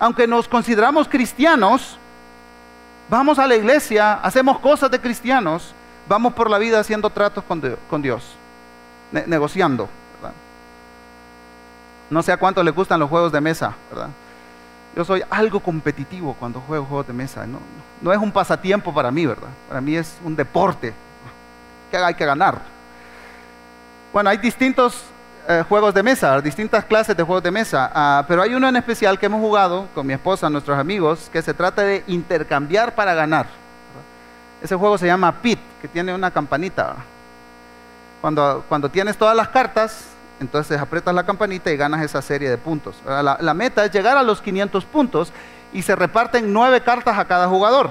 Aunque 0.00 0.26
nos 0.26 0.48
consideramos 0.48 1.06
cristianos, 1.06 1.98
vamos 3.08 3.38
a 3.38 3.46
la 3.46 3.54
iglesia, 3.54 4.14
hacemos 4.14 4.58
cosas 4.58 4.90
de 4.90 5.00
cristianos, 5.00 5.74
vamos 6.08 6.32
por 6.32 6.50
la 6.50 6.58
vida 6.58 6.80
haciendo 6.80 7.10
tratos 7.10 7.44
con, 7.44 8.02
Dios, 8.02 8.22
negociando. 9.26 9.88
No 12.10 12.22
sé 12.22 12.32
a 12.32 12.36
cuánto 12.36 12.62
le 12.62 12.70
gustan 12.70 13.00
los 13.00 13.08
juegos 13.08 13.32
de 13.32 13.40
mesa, 13.40 13.74
¿verdad? 13.90 14.08
Yo 14.96 15.04
soy 15.04 15.22
algo 15.28 15.60
competitivo 15.60 16.36
cuando 16.38 16.60
juego 16.60 16.84
juegos 16.84 17.06
de 17.06 17.12
mesa. 17.12 17.46
No, 18.00 18.12
es 18.12 18.18
un 18.18 18.30
pasatiempo 18.30 18.94
para 18.94 19.10
mí, 19.10 19.26
¿verdad? 19.26 19.48
Para 19.68 19.80
mí 19.80 19.96
es 19.96 20.18
un 20.24 20.36
deporte 20.36 20.94
que 21.90 21.96
hay 21.96 22.14
que 22.14 22.24
ganar. 22.24 22.58
Bueno, 24.12 24.30
hay 24.30 24.38
distintos 24.38 25.02
eh, 25.48 25.64
juegos 25.68 25.92
de 25.92 26.02
mesa, 26.02 26.40
distintas 26.40 26.84
clases 26.84 27.16
de 27.16 27.22
juegos 27.24 27.42
de 27.42 27.50
mesa, 27.50 27.90
ah, 27.92 28.24
pero 28.28 28.42
hay 28.42 28.54
uno 28.54 28.68
en 28.68 28.76
especial 28.76 29.18
que 29.18 29.26
hemos 29.26 29.40
jugado 29.40 29.88
con 29.94 30.06
mi 30.06 30.12
esposa, 30.12 30.48
nuestros 30.48 30.78
amigos, 30.78 31.28
que 31.32 31.42
se 31.42 31.52
trata 31.52 31.82
de 31.82 32.04
intercambiar 32.06 32.94
para 32.94 33.14
ganar. 33.14 33.46
Ese 34.62 34.76
juego 34.76 34.96
se 34.96 35.06
llama 35.06 35.32
Pit, 35.42 35.58
que 35.82 35.88
tiene 35.88 36.14
una 36.14 36.30
campanita. 36.30 36.96
Cuando, 38.20 38.64
cuando 38.68 38.88
tienes 38.88 39.18
todas 39.18 39.36
las 39.36 39.48
cartas, 39.48 40.13
entonces 40.40 40.80
aprietas 40.80 41.14
la 41.14 41.24
campanita 41.24 41.70
y 41.70 41.76
ganas 41.76 42.02
esa 42.02 42.22
serie 42.22 42.50
de 42.50 42.58
puntos. 42.58 42.96
La, 43.06 43.38
la 43.40 43.54
meta 43.54 43.84
es 43.84 43.92
llegar 43.92 44.16
a 44.16 44.22
los 44.22 44.40
500 44.40 44.84
puntos 44.84 45.32
y 45.72 45.82
se 45.82 45.96
reparten 45.96 46.52
nueve 46.52 46.82
cartas 46.82 47.18
a 47.18 47.24
cada 47.24 47.48
jugador. 47.48 47.90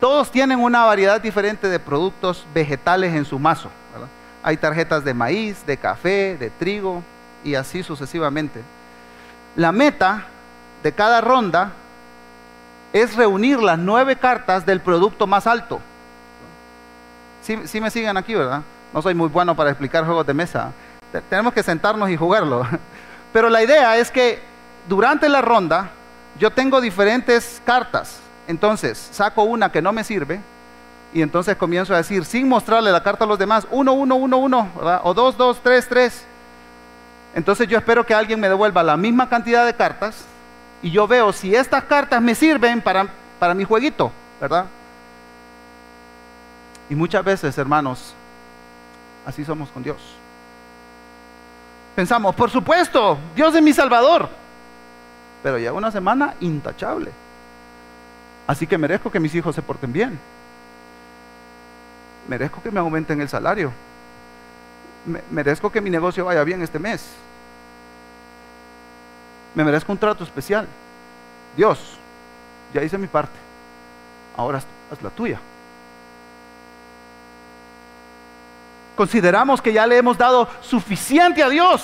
Todos 0.00 0.32
tienen 0.32 0.58
una 0.58 0.84
variedad 0.84 1.20
diferente 1.20 1.68
de 1.68 1.78
productos 1.78 2.44
vegetales 2.52 3.14
en 3.14 3.24
su 3.24 3.38
mazo. 3.38 3.70
Hay 4.42 4.56
tarjetas 4.56 5.04
de 5.04 5.14
maíz, 5.14 5.64
de 5.64 5.76
café, 5.76 6.36
de 6.36 6.50
trigo 6.50 7.04
y 7.44 7.54
así 7.54 7.84
sucesivamente. 7.84 8.60
La 9.54 9.70
meta 9.70 10.24
de 10.82 10.92
cada 10.92 11.20
ronda 11.20 11.70
es 12.92 13.14
reunir 13.14 13.62
las 13.62 13.78
nueve 13.78 14.16
cartas 14.16 14.66
del 14.66 14.80
producto 14.80 15.26
más 15.26 15.46
alto. 15.46 15.80
Sí, 17.42 17.80
me 17.80 17.90
siguen 17.90 18.16
aquí, 18.16 18.34
¿verdad? 18.34 18.62
No 18.92 19.00
soy 19.02 19.14
muy 19.14 19.28
bueno 19.28 19.56
para 19.56 19.70
explicar 19.70 20.04
juegos 20.04 20.26
de 20.26 20.34
mesa. 20.34 20.72
Tenemos 21.28 21.52
que 21.52 21.62
sentarnos 21.62 22.10
y 22.10 22.16
jugarlo. 22.16 22.66
Pero 23.32 23.48
la 23.48 23.62
idea 23.62 23.96
es 23.96 24.10
que 24.10 24.42
durante 24.88 25.28
la 25.28 25.40
ronda 25.40 25.90
yo 26.38 26.50
tengo 26.50 26.80
diferentes 26.80 27.62
cartas. 27.64 28.20
Entonces 28.46 28.98
saco 29.12 29.44
una 29.44 29.70
que 29.70 29.80
no 29.80 29.92
me 29.92 30.04
sirve 30.04 30.40
y 31.14 31.22
entonces 31.22 31.56
comienzo 31.56 31.94
a 31.94 31.98
decir, 31.98 32.24
sin 32.24 32.48
mostrarle 32.48 32.90
la 32.90 33.02
carta 33.02 33.24
a 33.24 33.26
los 33.26 33.38
demás, 33.38 33.66
1, 33.70 33.92
1, 33.92 34.14
1, 34.14 34.38
1, 34.38 34.70
o 35.02 35.14
2, 35.14 35.36
2, 35.36 35.60
3, 35.62 35.88
3. 35.88 36.24
Entonces 37.34 37.68
yo 37.68 37.78
espero 37.78 38.04
que 38.04 38.14
alguien 38.14 38.40
me 38.40 38.48
devuelva 38.48 38.82
la 38.82 38.96
misma 38.96 39.28
cantidad 39.28 39.64
de 39.64 39.74
cartas 39.74 40.24
y 40.82 40.90
yo 40.90 41.06
veo 41.06 41.32
si 41.32 41.54
estas 41.54 41.84
cartas 41.84 42.20
me 42.20 42.34
sirven 42.34 42.80
para, 42.80 43.06
para 43.38 43.54
mi 43.54 43.64
jueguito, 43.64 44.10
¿verdad? 44.40 44.66
Y 46.88 46.94
muchas 46.94 47.24
veces, 47.24 47.56
hermanos, 47.56 48.14
así 49.26 49.44
somos 49.44 49.70
con 49.70 49.82
Dios. 49.82 50.00
Pensamos, 51.96 52.34
por 52.34 52.50
supuesto, 52.50 53.18
Dios 53.34 53.54
es 53.54 53.62
mi 53.62 53.72
Salvador. 53.72 54.28
Pero 55.42 55.58
ya 55.58 55.72
una 55.72 55.90
semana 55.90 56.34
intachable. 56.40 57.10
Así 58.46 58.66
que 58.66 58.78
merezco 58.78 59.10
que 59.10 59.20
mis 59.20 59.34
hijos 59.34 59.54
se 59.54 59.62
porten 59.62 59.92
bien 59.92 60.18
merezco 62.28 62.62
que 62.62 62.70
me 62.70 62.80
aumenten 62.80 63.20
el 63.20 63.28
salario. 63.28 63.72
merezco 65.30 65.70
que 65.70 65.80
mi 65.80 65.90
negocio 65.90 66.24
vaya 66.24 66.44
bien 66.44 66.62
este 66.62 66.78
mes. 66.78 67.04
Me 69.54 69.64
merezco 69.64 69.92
un 69.92 69.98
trato 69.98 70.24
especial. 70.24 70.66
Dios, 71.56 71.98
ya 72.72 72.82
hice 72.82 72.96
mi 72.98 73.06
parte. 73.06 73.38
Ahora 74.36 74.58
haz 74.58 75.02
la 75.02 75.10
tuya. 75.10 75.40
Consideramos 78.96 79.62
que 79.62 79.72
ya 79.72 79.86
le 79.86 79.96
hemos 79.96 80.18
dado 80.18 80.48
suficiente 80.60 81.42
a 81.42 81.48
Dios 81.48 81.82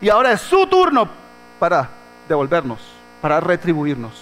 y 0.00 0.08
ahora 0.08 0.32
es 0.32 0.40
su 0.40 0.66
turno 0.66 1.08
para 1.58 1.88
devolvernos, 2.28 2.80
para 3.20 3.40
retribuirnos. 3.40 4.12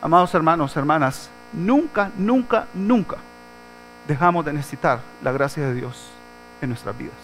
Amados 0.00 0.32
hermanos, 0.34 0.76
hermanas, 0.76 1.30
nunca, 1.52 2.10
nunca, 2.16 2.66
nunca 2.74 3.16
dejamos 4.06 4.44
de 4.44 4.52
necesitar 4.52 5.00
la 5.22 5.32
gracia 5.32 5.66
de 5.66 5.74
Dios 5.74 6.10
en 6.60 6.70
nuestras 6.70 6.96
vidas. 6.96 7.14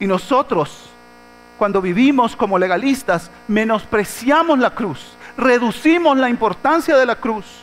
Y 0.00 0.06
nosotros, 0.06 0.90
cuando 1.58 1.80
vivimos 1.80 2.34
como 2.34 2.58
legalistas, 2.58 3.30
menospreciamos 3.46 4.58
la 4.58 4.70
cruz, 4.70 5.16
reducimos 5.36 6.16
la 6.18 6.28
importancia 6.28 6.96
de 6.96 7.06
la 7.06 7.16
cruz. 7.16 7.61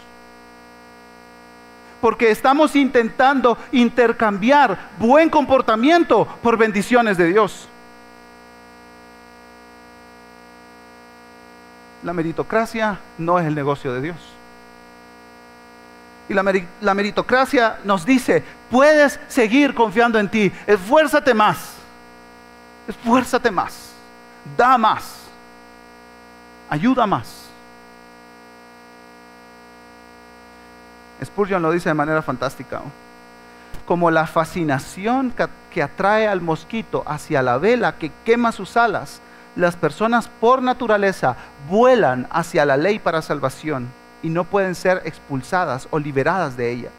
Porque 2.01 2.31
estamos 2.31 2.75
intentando 2.75 3.57
intercambiar 3.71 4.91
buen 4.97 5.29
comportamiento 5.29 6.25
por 6.41 6.57
bendiciones 6.57 7.17
de 7.17 7.27
Dios. 7.27 7.67
La 12.03 12.13
meritocracia 12.13 12.99
no 13.17 13.39
es 13.39 13.45
el 13.45 13.55
negocio 13.55 13.93
de 13.93 14.01
Dios. 14.01 14.17
Y 16.29 16.33
la, 16.33 16.93
meritocracia 16.93 17.79
nos 17.83 18.05
dice, 18.05 18.43
puedes 18.69 19.19
seguir 19.27 19.73
confiando 19.73 20.19
en 20.19 20.29
ti, 20.29 20.51
esfuérzate 20.67 21.33
más, 21.33 21.73
esfuérzate 22.87 23.49
más, 23.49 23.93
da 24.55 24.77
más, 24.77 25.23
ayuda 26.69 27.07
más. 27.07 27.48
Spurgeon 31.23 31.61
lo 31.61 31.71
dice 31.71 31.89
de 31.89 31.95
manera 31.95 32.21
fantástica. 32.21 32.81
Como 33.85 34.11
la 34.11 34.27
fascinación 34.27 35.33
que 35.71 35.83
atrae 35.83 36.27
al 36.27 36.41
mosquito 36.41 37.03
hacia 37.05 37.41
la 37.41 37.57
vela 37.57 37.95
que 37.95 38.11
quema 38.23 38.51
sus 38.51 38.77
alas, 38.77 39.21
las 39.55 39.75
personas 39.75 40.29
por 40.39 40.61
naturaleza 40.61 41.35
vuelan 41.67 42.27
hacia 42.29 42.65
la 42.65 42.77
ley 42.77 42.99
para 42.99 43.21
salvación 43.21 43.87
y 44.21 44.29
no 44.29 44.43
pueden 44.43 44.75
ser 44.75 45.01
expulsadas 45.05 45.87
o 45.91 45.99
liberadas 45.99 46.55
de 46.55 46.71
ella. 46.71 46.89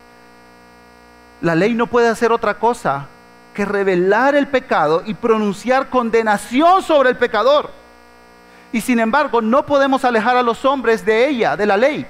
La 1.40 1.54
ley 1.54 1.74
no 1.74 1.87
puede 1.87 2.09
hacer 2.09 2.33
otra 2.33 2.54
cosa 2.54 3.06
que 3.54 3.64
revelar 3.64 4.35
el 4.35 4.48
pecado 4.48 5.02
y 5.06 5.14
pronunciar 5.14 5.88
condenación 5.88 6.83
sobre 6.83 7.11
el 7.11 7.16
pecador. 7.16 7.70
Y 8.72 8.80
sin 8.80 9.00
embargo, 9.00 9.40
no 9.40 9.66
podemos 9.66 10.04
alejar 10.04 10.37
a 10.37 10.42
los 10.42 10.64
hombres 10.64 11.04
de 11.04 11.28
ella, 11.28 11.56
de 11.56 11.66
la 11.66 11.76
ley, 11.76 12.06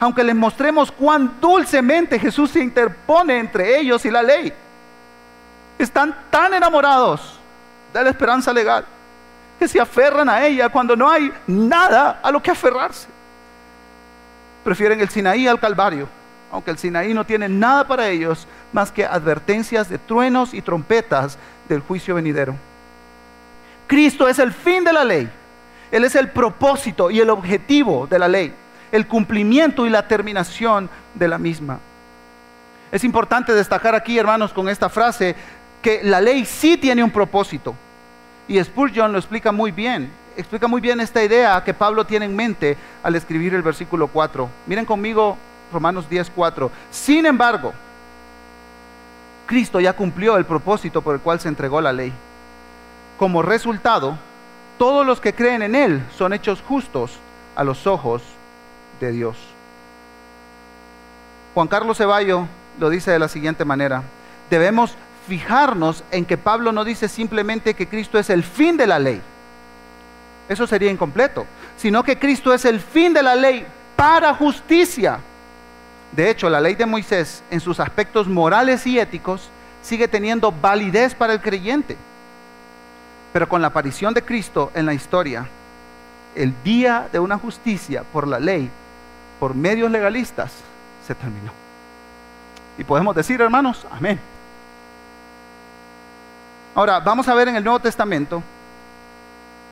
aunque 0.00 0.22
les 0.24 0.34
mostremos 0.34 0.92
cuán 0.92 1.40
dulcemente 1.40 2.18
Jesús 2.18 2.50
se 2.50 2.60
interpone 2.60 3.38
entre 3.38 3.78
ellos 3.78 4.04
y 4.04 4.10
la 4.10 4.22
ley. 4.22 4.52
Están 5.78 6.16
tan 6.30 6.54
enamorados 6.54 7.38
de 7.92 8.04
la 8.04 8.10
esperanza 8.10 8.52
legal 8.52 8.84
que 9.58 9.68
se 9.68 9.80
aferran 9.80 10.28
a 10.28 10.46
ella 10.46 10.68
cuando 10.68 10.94
no 10.94 11.10
hay 11.10 11.32
nada 11.46 12.20
a 12.22 12.30
lo 12.30 12.42
que 12.42 12.50
aferrarse. 12.50 13.08
Prefieren 14.64 15.00
el 15.00 15.08
Sinaí 15.08 15.48
al 15.48 15.58
Calvario, 15.58 16.08
aunque 16.52 16.70
el 16.70 16.78
Sinaí 16.78 17.12
no 17.12 17.24
tiene 17.24 17.48
nada 17.48 17.86
para 17.86 18.08
ellos 18.08 18.46
más 18.72 18.92
que 18.92 19.04
advertencias 19.04 19.88
de 19.88 19.98
truenos 19.98 20.54
y 20.54 20.62
trompetas 20.62 21.38
del 21.68 21.80
juicio 21.80 22.14
venidero. 22.14 22.54
Cristo 23.86 24.28
es 24.28 24.38
el 24.38 24.52
fin 24.52 24.84
de 24.84 24.92
la 24.92 25.04
ley. 25.04 25.28
Él 25.90 26.04
es 26.04 26.14
el 26.14 26.28
propósito 26.30 27.10
y 27.10 27.18
el 27.18 27.30
objetivo 27.30 28.06
de 28.06 28.18
la 28.18 28.28
ley, 28.28 28.54
el 28.92 29.06
cumplimiento 29.06 29.86
y 29.86 29.90
la 29.90 30.06
terminación 30.06 30.88
de 31.14 31.28
la 31.28 31.38
misma. 31.38 31.78
Es 32.90 33.04
importante 33.04 33.52
destacar 33.52 33.94
aquí, 33.94 34.18
hermanos, 34.18 34.52
con 34.52 34.68
esta 34.68 34.88
frase, 34.88 35.36
que 35.82 36.00
la 36.02 36.20
ley 36.20 36.44
sí 36.44 36.76
tiene 36.76 37.04
un 37.04 37.10
propósito. 37.10 37.74
Y 38.46 38.62
Spurgeon 38.62 39.12
lo 39.12 39.18
explica 39.18 39.52
muy 39.52 39.70
bien. 39.70 40.10
Explica 40.36 40.68
muy 40.68 40.80
bien 40.80 41.00
esta 41.00 41.22
idea 41.22 41.62
que 41.64 41.74
Pablo 41.74 42.06
tiene 42.06 42.24
en 42.24 42.34
mente 42.34 42.76
al 43.02 43.14
escribir 43.14 43.54
el 43.54 43.62
versículo 43.62 44.08
4. 44.08 44.48
Miren 44.66 44.86
conmigo 44.86 45.36
Romanos 45.72 46.08
10, 46.08 46.30
4. 46.34 46.70
Sin 46.90 47.26
embargo, 47.26 47.74
Cristo 49.46 49.80
ya 49.80 49.92
cumplió 49.92 50.36
el 50.36 50.46
propósito 50.46 51.02
por 51.02 51.14
el 51.14 51.20
cual 51.20 51.40
se 51.40 51.48
entregó 51.48 51.80
la 51.80 51.92
ley. 51.92 52.12
Como 53.18 53.42
resultado, 53.42 54.16
todos 54.78 55.04
los 55.04 55.20
que 55.20 55.34
creen 55.34 55.62
en 55.62 55.74
Él 55.74 56.02
son 56.16 56.32
hechos 56.32 56.62
justos 56.62 57.18
a 57.56 57.64
los 57.64 57.86
ojos 57.86 58.22
de 59.00 59.12
Dios. 59.12 59.36
Juan 61.54 61.68
Carlos 61.68 61.98
Ceballo 61.98 62.46
lo 62.78 62.90
dice 62.90 63.10
de 63.10 63.18
la 63.18 63.28
siguiente 63.28 63.64
manera. 63.64 64.02
Debemos 64.50 64.96
fijarnos 65.26 66.04
en 66.10 66.24
que 66.24 66.38
Pablo 66.38 66.72
no 66.72 66.84
dice 66.84 67.08
simplemente 67.08 67.74
que 67.74 67.88
Cristo 67.88 68.18
es 68.18 68.30
el 68.30 68.42
fin 68.42 68.76
de 68.76 68.86
la 68.86 68.98
ley. 68.98 69.20
Eso 70.48 70.66
sería 70.66 70.90
incompleto. 70.90 71.46
Sino 71.76 72.02
que 72.02 72.18
Cristo 72.18 72.52
es 72.54 72.64
el 72.64 72.80
fin 72.80 73.12
de 73.12 73.22
la 73.22 73.34
ley 73.34 73.66
para 73.96 74.34
justicia. 74.34 75.20
De 76.12 76.30
hecho, 76.30 76.48
la 76.48 76.60
ley 76.60 76.74
de 76.74 76.86
Moisés 76.86 77.42
en 77.50 77.60
sus 77.60 77.80
aspectos 77.80 78.26
morales 78.26 78.86
y 78.86 78.98
éticos 78.98 79.50
sigue 79.82 80.08
teniendo 80.08 80.50
validez 80.50 81.14
para 81.14 81.34
el 81.34 81.40
creyente. 81.40 81.96
Pero 83.32 83.48
con 83.48 83.60
la 83.60 83.68
aparición 83.68 84.14
de 84.14 84.22
Cristo 84.22 84.72
en 84.74 84.86
la 84.86 84.94
historia, 84.94 85.46
el 86.34 86.54
día 86.62 87.08
de 87.12 87.18
una 87.18 87.36
justicia 87.36 88.04
por 88.04 88.26
la 88.26 88.38
ley, 88.38 88.70
por 89.38 89.54
medios 89.54 89.90
legalistas, 89.90 90.52
se 91.06 91.14
terminó. 91.14 91.52
Y 92.76 92.84
podemos 92.84 93.14
decir, 93.14 93.40
hermanos, 93.40 93.86
amén. 93.90 94.20
Ahora, 96.74 97.00
vamos 97.00 97.26
a 97.28 97.34
ver 97.34 97.48
en 97.48 97.56
el 97.56 97.64
Nuevo 97.64 97.80
Testamento 97.80 98.42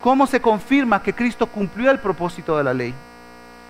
cómo 0.02 0.26
se 0.26 0.40
confirma 0.40 1.02
que 1.02 1.14
Cristo 1.14 1.46
cumplió 1.46 1.90
el 1.90 2.00
propósito 2.00 2.56
de 2.56 2.64
la 2.64 2.74
ley. 2.74 2.94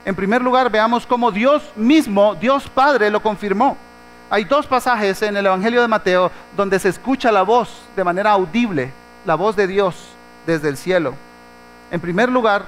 En 0.04 0.14
primer 0.14 0.40
lugar, 0.40 0.70
veamos 0.70 1.06
cómo 1.06 1.30
Dios 1.30 1.62
mismo, 1.76 2.35
Dios 2.35 2.68
Padre, 2.70 3.11
lo 3.11 3.20
confirmó. 3.20 3.76
Hay 4.30 4.44
dos 4.44 4.66
pasajes 4.66 5.20
en 5.22 5.37
el 5.37 5.46
Evangelio 5.46 5.82
de 5.82 5.88
Mateo 5.88 6.30
donde 6.56 6.78
se 6.78 6.88
escucha 6.88 7.30
la 7.30 7.42
voz 7.42 7.85
de 7.94 8.04
manera 8.04 8.32
audible, 8.32 8.92
la 9.24 9.35
voz 9.35 9.54
de 9.54 9.66
Dios 9.66 10.14
desde 10.46 10.68
el 10.68 10.76
cielo. 10.76 11.14
En 11.90 12.00
primer 12.00 12.28
lugar, 12.30 12.66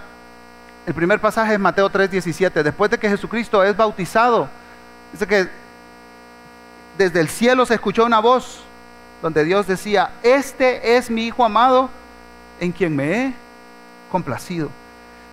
el 0.89 0.95
primer 0.95 1.21
pasaje 1.21 1.53
es 1.53 1.61
Mateo 1.61 1.91
3:17. 1.91 2.63
Después 2.63 2.91
de 2.91 2.97
que 2.97 3.11
Jesucristo 3.11 3.63
es 3.63 3.77
bautizado, 3.77 4.49
dice 5.13 5.27
que 5.27 5.47
desde 6.97 7.21
el 7.21 7.29
cielo 7.29 7.67
se 7.67 7.75
escuchó 7.75 8.07
una 8.07 8.21
voz 8.21 8.61
donde 9.21 9.45
Dios 9.45 9.67
decía, 9.67 10.13
este 10.23 10.97
es 10.97 11.11
mi 11.11 11.27
Hijo 11.27 11.45
amado 11.45 11.91
en 12.59 12.73
quien 12.73 12.97
me 12.97 13.13
he 13.13 13.35
complacido. 14.11 14.71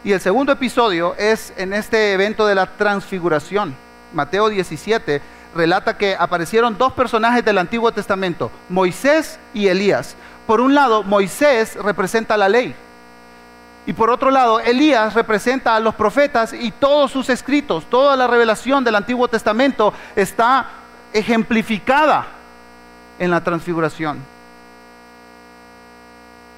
Y 0.04 0.12
el 0.12 0.20
segundo 0.20 0.52
episodio 0.52 1.16
es 1.16 1.54
en 1.56 1.72
este 1.72 2.12
evento 2.12 2.46
de 2.46 2.56
la 2.56 2.76
transfiguración. 2.76 3.78
Mateo 4.14 4.50
17 4.50 5.22
relata 5.56 5.98
que 5.98 6.18
aparecieron 6.20 6.78
dos 6.78 6.92
personajes 6.92 7.46
del 7.46 7.60
Antiguo 7.60 7.94
Testamento, 7.94 8.52
Moisés 8.68 9.40
y 9.54 9.70
Elías. 9.70 10.18
Por 10.48 10.60
un 10.60 10.76
lado, 10.76 11.02
Moisés 11.04 11.78
representa 11.82 12.36
la 12.36 12.50
ley. 12.50 12.76
Y 13.86 13.94
por 13.94 14.10
otro 14.10 14.32
lado, 14.32 14.60
Elías 14.60 15.14
representa 15.14 15.76
a 15.76 15.80
los 15.80 15.94
profetas 15.94 16.54
y 16.54 16.72
todos 16.72 17.12
sus 17.12 17.30
escritos, 17.30 17.86
toda 17.88 18.16
la 18.16 18.26
revelación 18.26 18.84
del 18.84 18.96
Antiguo 18.96 19.28
Testamento 19.28 19.94
está 20.16 20.70
ejemplificada 21.14 22.26
en 23.20 23.30
la 23.30 23.44
transfiguración. 23.44 24.20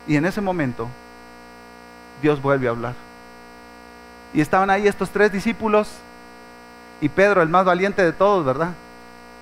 Y 0.07 0.15
en 0.15 0.25
ese 0.25 0.39
momento 0.39 0.87
Dios 2.21 2.41
vuelve 2.41 2.67
a 2.67 2.71
hablar. 2.71 2.93
Y 4.33 4.39
estaban 4.39 4.69
ahí 4.69 4.87
estos 4.87 5.09
tres 5.09 5.31
discípulos 5.31 5.89
y 7.01 7.09
Pedro, 7.09 7.41
el 7.41 7.49
más 7.49 7.65
valiente 7.65 8.03
de 8.03 8.13
todos, 8.13 8.45
¿verdad? 8.45 8.69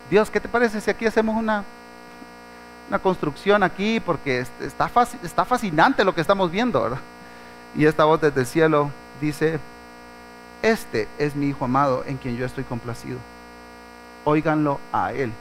Dios, 0.10 0.30
¿qué 0.30 0.39
te 0.39 0.50
parece 0.50 0.82
si 0.82 0.89
aquí 0.89 1.06
hacemos 1.06 1.36
una, 1.36 1.63
una 2.89 3.00
construcción 3.00 3.62
aquí? 3.62 4.00
Porque 4.00 4.45
está, 4.60 4.89
está 5.24 5.45
fascinante 5.45 6.04
lo 6.04 6.15
que 6.15 6.21
estamos 6.21 6.52
viendo, 6.52 6.82
¿verdad? 6.82 7.00
Y 7.76 7.86
esta 7.86 8.06
voz 8.06 8.22
desde 8.22 8.42
el 8.42 8.46
cielo 8.46 8.92
dice, 9.20 9.60
este 10.62 11.08
es 11.18 11.36
mi 11.36 11.48
Hijo 11.48 11.66
amado 11.66 12.04
en 12.06 12.18
quien 12.18 12.38
yo 12.38 12.46
estoy 12.46 12.64
complacido. 12.64 13.20
Óiganlo 14.24 14.80
a 14.92 15.12
Él. 15.12 15.32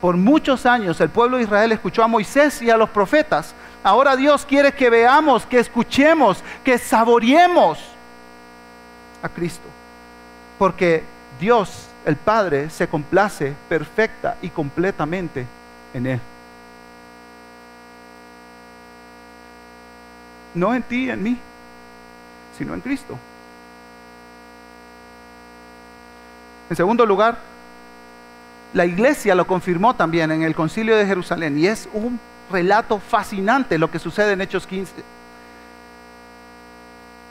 Por 0.00 0.16
muchos 0.16 0.64
años 0.64 1.00
el 1.00 1.10
pueblo 1.10 1.36
de 1.36 1.42
Israel 1.42 1.72
escuchó 1.72 2.02
a 2.02 2.08
Moisés 2.08 2.62
y 2.62 2.70
a 2.70 2.76
los 2.76 2.88
profetas. 2.88 3.54
Ahora 3.82 4.16
Dios 4.16 4.46
quiere 4.46 4.72
que 4.72 4.88
veamos, 4.88 5.44
que 5.44 5.58
escuchemos, 5.58 6.42
que 6.64 6.78
saboreemos 6.78 7.78
a 9.22 9.28
Cristo. 9.28 9.68
Porque 10.58 11.04
Dios, 11.38 11.88
el 12.06 12.16
Padre, 12.16 12.70
se 12.70 12.88
complace 12.88 13.54
perfecta 13.68 14.36
y 14.40 14.48
completamente 14.48 15.46
en 15.92 16.06
Él. 16.06 16.20
No 20.54 20.74
en 20.74 20.82
ti, 20.82 21.10
en 21.10 21.22
mí, 21.22 21.38
sino 22.56 22.74
en 22.74 22.80
Cristo. 22.80 23.16
En 26.68 26.76
segundo 26.76 27.04
lugar, 27.04 27.38
la 28.72 28.86
iglesia 28.86 29.34
lo 29.34 29.46
confirmó 29.46 29.96
también 29.96 30.30
en 30.30 30.42
el 30.42 30.54
concilio 30.54 30.96
de 30.96 31.06
Jerusalén 31.06 31.58
y 31.58 31.66
es 31.66 31.88
un 31.92 32.20
relato 32.50 32.98
fascinante 32.98 33.78
lo 33.78 33.90
que 33.90 33.98
sucede 33.98 34.32
en 34.32 34.40
Hechos 34.40 34.66
15. 34.66 34.92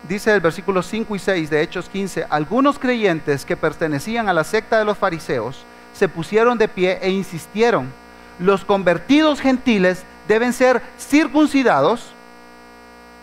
Dice 0.07 0.33
el 0.33 0.41
versículo 0.41 0.81
5 0.81 1.15
y 1.15 1.19
6 1.19 1.49
de 1.49 1.61
Hechos 1.61 1.89
15, 1.89 2.25
algunos 2.29 2.79
creyentes 2.79 3.45
que 3.45 3.57
pertenecían 3.57 4.27
a 4.27 4.33
la 4.33 4.43
secta 4.43 4.79
de 4.79 4.85
los 4.85 4.97
fariseos 4.97 5.65
se 5.93 6.07
pusieron 6.07 6.57
de 6.57 6.67
pie 6.67 6.99
e 7.01 7.09
insistieron, 7.09 7.91
los 8.39 8.63
convertidos 8.63 9.41
gentiles 9.41 10.03
deben 10.27 10.53
ser 10.53 10.81
circuncidados, 10.97 12.13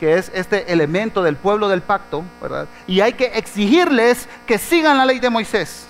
que 0.00 0.18
es 0.18 0.30
este 0.34 0.72
elemento 0.72 1.22
del 1.22 1.36
pueblo 1.36 1.68
del 1.68 1.82
pacto, 1.82 2.22
¿verdad? 2.40 2.66
Y 2.86 3.00
hay 3.00 3.14
que 3.14 3.26
exigirles 3.26 4.28
que 4.46 4.58
sigan 4.58 4.98
la 4.98 5.06
ley 5.06 5.18
de 5.18 5.30
Moisés. 5.30 5.86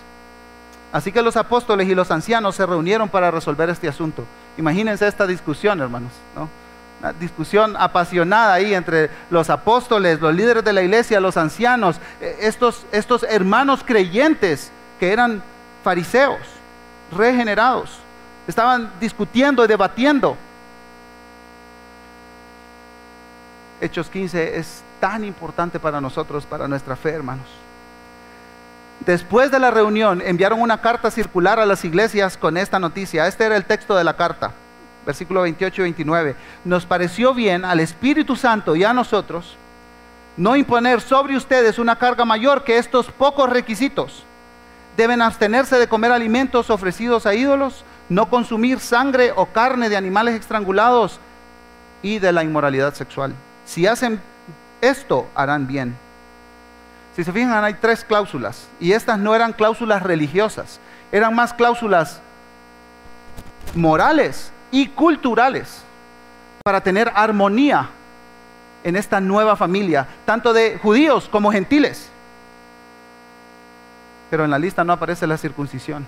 Así 0.93 1.13
que 1.13 1.23
los 1.23 1.37
apóstoles 1.37 1.89
y 1.89 1.95
los 1.95 2.11
ancianos 2.11 2.55
se 2.55 2.65
reunieron 2.65 3.09
para 3.09 3.31
resolver 3.31 3.69
este 3.69 3.89
asunto. 3.89 4.25
Imagínense 4.57 5.07
esta 5.07 5.27
discusión, 5.27 5.81
hermanos, 5.81 6.13
¿no? 6.35 6.49
Una 7.01 7.13
discusión 7.13 7.77
apasionada 7.79 8.55
ahí 8.55 8.73
entre 8.73 9.11
los 9.29 9.51
apóstoles, 9.51 10.21
los 10.21 10.35
líderes 10.35 10.65
de 10.65 10.73
la 10.73 10.83
iglesia, 10.83 11.21
los 11.21 11.37
ancianos, 11.37 12.01
eh, 12.21 12.39
estos, 12.41 12.87
estos 12.93 13.25
hermanos 13.25 13.83
creyentes 13.85 14.73
que 14.99 15.13
eran 15.13 15.43
fariseos, 15.85 16.39
regenerados. 17.15 17.99
Estaban 18.47 18.91
discutiendo 18.99 19.65
y 19.65 19.69
debatiendo. 19.69 20.39
Hechos 23.81 24.09
15 24.09 24.59
es 24.59 24.83
tan 25.01 25.25
importante 25.25 25.79
para 25.79 26.01
nosotros, 26.01 26.47
para 26.47 26.67
nuestra 26.67 26.97
fe, 26.97 27.11
hermanos. 27.11 27.47
Después 29.01 29.51
de 29.51 29.59
la 29.59 29.71
reunión 29.71 30.23
enviaron 30.25 30.61
una 30.61 30.81
carta 30.81 31.11
circular 31.11 31.61
a 31.61 31.67
las 31.67 31.85
iglesias 31.85 32.37
con 32.37 32.57
esta 32.57 32.79
noticia. 32.79 33.27
Este 33.27 33.45
era 33.45 33.57
el 33.57 33.67
texto 33.67 33.95
de 33.95 34.05
la 34.05 34.17
carta, 34.17 34.53
versículo 35.05 35.43
28 35.43 35.83
y 35.83 35.85
29. 35.85 36.37
Nos 36.65 36.87
pareció 36.87 37.35
bien 37.35 37.65
al 37.65 37.81
Espíritu 37.81 38.37
Santo 38.37 38.75
y 38.75 38.85
a 38.85 38.95
nosotros 38.95 39.57
no 40.37 40.57
imponer 40.57 41.01
sobre 41.01 41.37
ustedes 41.37 41.79
una 41.79 41.97
carga 41.97 42.25
mayor 42.25 42.65
que 42.65 42.79
estos 42.79 43.07
pocos 43.11 43.51
requisitos. 43.51 44.25
Deben 44.97 45.21
abstenerse 45.21 45.79
de 45.79 45.89
comer 45.89 46.13
alimentos 46.13 46.71
ofrecidos 46.71 47.27
a 47.27 47.35
ídolos, 47.35 47.85
no 48.09 48.31
consumir 48.31 48.81
sangre 48.81 49.33
o 49.37 49.47
carne 49.47 49.91
de 49.91 49.97
animales 49.97 50.35
estrangulados 50.35 51.21
y 52.03 52.19
de 52.19 52.33
la 52.33 52.45
inmoralidad 52.45 52.95
sexual. 52.95 53.35
Si 53.67 53.87
hacen 53.87 54.21
esto, 54.81 55.29
harán 55.35 55.67
bien. 55.67 55.97
Si 57.15 57.25
se 57.25 57.33
fijan, 57.33 57.65
hay 57.65 57.75
tres 57.75 58.05
cláusulas 58.05 58.69
y 58.79 58.93
estas 58.93 59.19
no 59.19 59.35
eran 59.35 59.53
cláusulas 59.53 60.03
religiosas, 60.03 60.81
eran 61.11 61.35
más 61.35 61.53
cláusulas 61.53 62.21
morales 63.75 64.53
y 64.71 64.89
culturales 64.89 65.83
para 66.63 66.81
tener 66.81 67.11
armonía 67.15 67.89
en 68.85 68.97
esta 68.97 69.21
nueva 69.21 69.57
familia, 69.57 70.07
tanto 70.25 70.53
de 70.53 70.79
judíos 70.79 71.29
como 71.29 71.51
gentiles. 71.51 72.09
Pero 74.31 74.45
en 74.45 74.51
la 74.51 74.59
lista 74.59 74.85
no 74.85 74.93
aparece 74.93 75.27
la 75.27 75.39
circuncisión. 75.39 76.07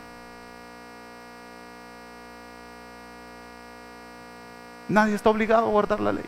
Nadie 4.88 5.14
está 5.14 5.30
obligado 5.30 5.66
a 5.66 5.70
guardar 5.70 6.00
la 6.00 6.12
ley. 6.12 6.24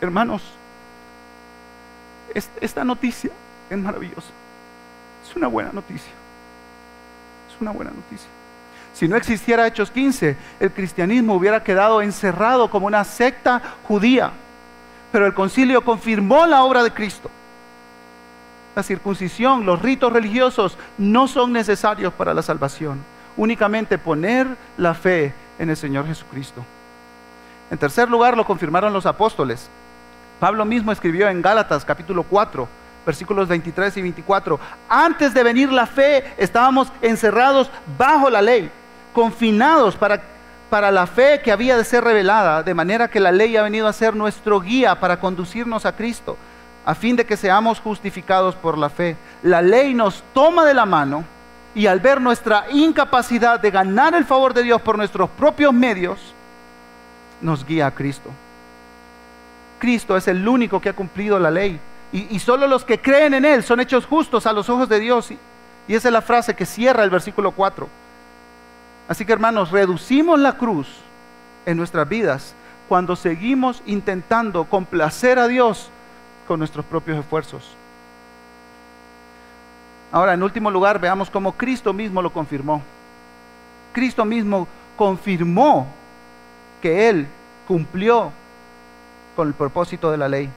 Hermanos, 0.00 0.42
esta 2.60 2.84
noticia 2.84 3.30
es 3.70 3.78
maravillosa. 3.78 4.30
Es 5.26 5.36
una 5.36 5.48
buena 5.48 5.72
noticia. 5.72 6.12
Es 7.48 7.60
una 7.60 7.70
buena 7.70 7.90
noticia. 7.90 8.28
Si 8.92 9.06
no 9.06 9.16
existiera 9.16 9.66
Hechos 9.66 9.90
15, 9.90 10.36
el 10.60 10.72
cristianismo 10.72 11.34
hubiera 11.34 11.62
quedado 11.62 12.02
encerrado 12.02 12.70
como 12.70 12.86
una 12.86 13.04
secta 13.04 13.62
judía. 13.84 14.32
Pero 15.12 15.26
el 15.26 15.34
concilio 15.34 15.84
confirmó 15.84 16.46
la 16.46 16.64
obra 16.64 16.82
de 16.82 16.92
Cristo. 16.92 17.30
La 18.74 18.82
circuncisión, 18.82 19.64
los 19.64 19.80
ritos 19.80 20.12
religiosos 20.12 20.78
no 20.98 21.28
son 21.28 21.52
necesarios 21.52 22.12
para 22.12 22.34
la 22.34 22.42
salvación. 22.42 23.02
Únicamente 23.36 23.98
poner 23.98 24.48
la 24.76 24.94
fe 24.94 25.32
en 25.58 25.70
el 25.70 25.76
Señor 25.76 26.06
Jesucristo. 26.06 26.64
En 27.70 27.78
tercer 27.78 28.08
lugar, 28.08 28.36
lo 28.36 28.46
confirmaron 28.46 28.92
los 28.92 29.06
apóstoles. 29.06 29.68
Pablo 30.40 30.64
mismo 30.64 30.92
escribió 30.92 31.28
en 31.28 31.42
Gálatas 31.42 31.84
capítulo 31.84 32.22
4, 32.22 32.68
versículos 33.04 33.48
23 33.48 33.96
y 33.96 34.02
24, 34.02 34.60
antes 34.88 35.34
de 35.34 35.42
venir 35.42 35.72
la 35.72 35.86
fe 35.86 36.24
estábamos 36.36 36.92
encerrados 37.02 37.70
bajo 37.98 38.30
la 38.30 38.40
ley, 38.40 38.70
confinados 39.12 39.96
para, 39.96 40.22
para 40.70 40.90
la 40.92 41.06
fe 41.06 41.40
que 41.42 41.50
había 41.50 41.76
de 41.76 41.84
ser 41.84 42.04
revelada, 42.04 42.62
de 42.62 42.74
manera 42.74 43.08
que 43.08 43.18
la 43.18 43.32
ley 43.32 43.56
ha 43.56 43.62
venido 43.62 43.88
a 43.88 43.92
ser 43.92 44.14
nuestro 44.14 44.60
guía 44.60 45.00
para 45.00 45.18
conducirnos 45.18 45.84
a 45.84 45.96
Cristo, 45.96 46.36
a 46.86 46.94
fin 46.94 47.16
de 47.16 47.26
que 47.26 47.36
seamos 47.36 47.80
justificados 47.80 48.54
por 48.54 48.78
la 48.78 48.90
fe. 48.90 49.16
La 49.42 49.60
ley 49.60 49.92
nos 49.92 50.22
toma 50.32 50.64
de 50.64 50.74
la 50.74 50.86
mano 50.86 51.24
y 51.74 51.86
al 51.86 52.00
ver 52.00 52.20
nuestra 52.20 52.66
incapacidad 52.70 53.60
de 53.60 53.70
ganar 53.70 54.14
el 54.14 54.24
favor 54.24 54.54
de 54.54 54.62
Dios 54.62 54.80
por 54.80 54.96
nuestros 54.96 55.28
propios 55.30 55.72
medios, 55.72 56.34
nos 57.40 57.64
guía 57.64 57.86
a 57.86 57.94
Cristo. 57.94 58.30
Cristo 59.78 60.16
es 60.16 60.28
el 60.28 60.46
único 60.46 60.80
que 60.80 60.88
ha 60.88 60.94
cumplido 60.94 61.38
la 61.38 61.50
ley. 61.50 61.78
Y, 62.10 62.38
solo 62.38 62.66
los 62.66 62.86
que 62.86 63.00
creen 63.00 63.34
en 63.34 63.44
Él 63.44 63.62
son 63.62 63.80
hechos 63.80 64.06
justos 64.06 64.46
a 64.46 64.52
los 64.52 64.70
ojos 64.70 64.88
de 64.88 64.98
Dios. 64.98 65.30
Y, 65.30 65.38
y 65.86 65.94
esa 65.94 66.08
es 66.08 66.12
la 66.12 66.22
frase 66.22 66.54
que 66.54 66.64
cierra 66.64 67.04
el 67.04 67.10
versículo 67.10 67.52
4. 67.52 67.86
Así 69.08 69.24
que 69.24 69.32
hermanos, 69.32 69.70
reducimos 69.70 70.38
la 70.38 70.56
cruz 70.56 70.88
en 71.66 71.76
nuestras 71.76 72.08
vidas 72.08 72.54
cuando 72.88 73.14
seguimos 73.14 73.82
intentando 73.84 74.64
complacer 74.64 75.38
a 75.38 75.48
Dios 75.48 75.90
con 76.46 76.58
nuestros 76.58 76.84
propios 76.86 77.18
esfuerzos. 77.18 77.76
Ahora, 80.10 80.32
en 80.32 80.42
último 80.42 80.70
lugar, 80.70 80.98
veamos 80.98 81.28
cómo 81.28 81.52
Cristo 81.52 81.92
mismo 81.92 82.22
lo 82.22 82.32
confirmó. 82.32 82.82
Cristo 83.92 84.24
mismo 84.24 84.66
confirmó 84.96 85.86
que 86.80 87.08
Él 87.08 87.26
cumplió 87.66 88.32
con 89.36 89.48
el 89.48 89.54
propósito 89.54 90.10
de 90.10 90.16
la 90.16 90.28
ley. 90.28 90.50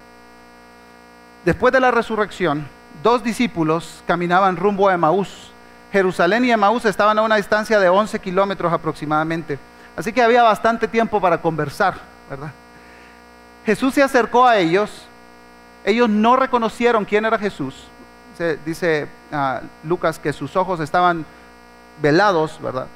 Después 1.46 1.74
de 1.74 1.80
la 1.80 1.92
resurrección, 1.92 2.68
dos 3.04 3.24
discípulos 3.24 4.04
caminaban 4.06 4.58
rumbo 4.58 4.90
a 4.90 4.94
Emaús. 4.94 5.52
Jerusalén 5.92 6.46
y 6.46 6.52
Emaús 6.52 6.86
estaban 6.86 7.18
a 7.20 7.22
una 7.22 7.36
distancia 7.36 7.80
de 7.80 7.90
11 7.90 8.20
kilómetros 8.20 8.72
aproximadamente. 8.72 9.60
Así 9.96 10.14
que 10.14 10.22
había 10.22 10.44
bastante 10.44 10.88
tiempo 10.88 11.20
para 11.20 11.42
conversar, 11.42 11.96
¿verdad? 12.30 12.52
Jesús 13.66 13.94
se 13.94 14.04
acercó 14.04 14.48
a 14.48 14.58
ellos. 14.58 15.06
Ellos 15.84 16.10
no 16.10 16.36
reconocieron 16.36 17.06
quién 17.06 17.26
era 17.26 17.38
Jesús. 17.38 17.88
dice 18.66 19.08
ah, 19.32 19.62
Lucas 19.84 20.18
que 20.18 20.32
sus 20.32 20.56
ojos 20.56 20.80
estaban 20.80 21.26
velados, 22.02 22.60
¿verdad? 22.62 22.88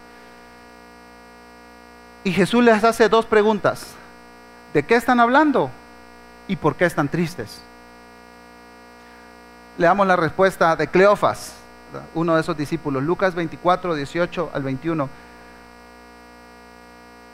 Y 2.25 2.33
Jesús 2.33 2.63
les 2.63 2.83
hace 2.83 3.07
dos 3.07 3.27
preguntas. 3.27 3.85
¿De 4.73 4.81
qué 4.81 4.95
están 4.95 5.19
hablando? 5.19 5.69
¿Y 6.47 6.55
por 6.55 6.75
qué 6.75 6.85
están 6.85 7.07
tristes? 7.07 7.61
Le 9.77 9.85
damos 9.85 10.07
la 10.07 10.15
respuesta 10.15 10.75
de 10.75 10.87
Cleofas, 10.87 11.53
uno 12.15 12.33
de 12.33 12.41
esos 12.41 12.57
discípulos, 12.57 13.03
Lucas 13.03 13.35
24, 13.35 13.93
18 13.93 14.49
al 14.55 14.63
21. 14.63 15.07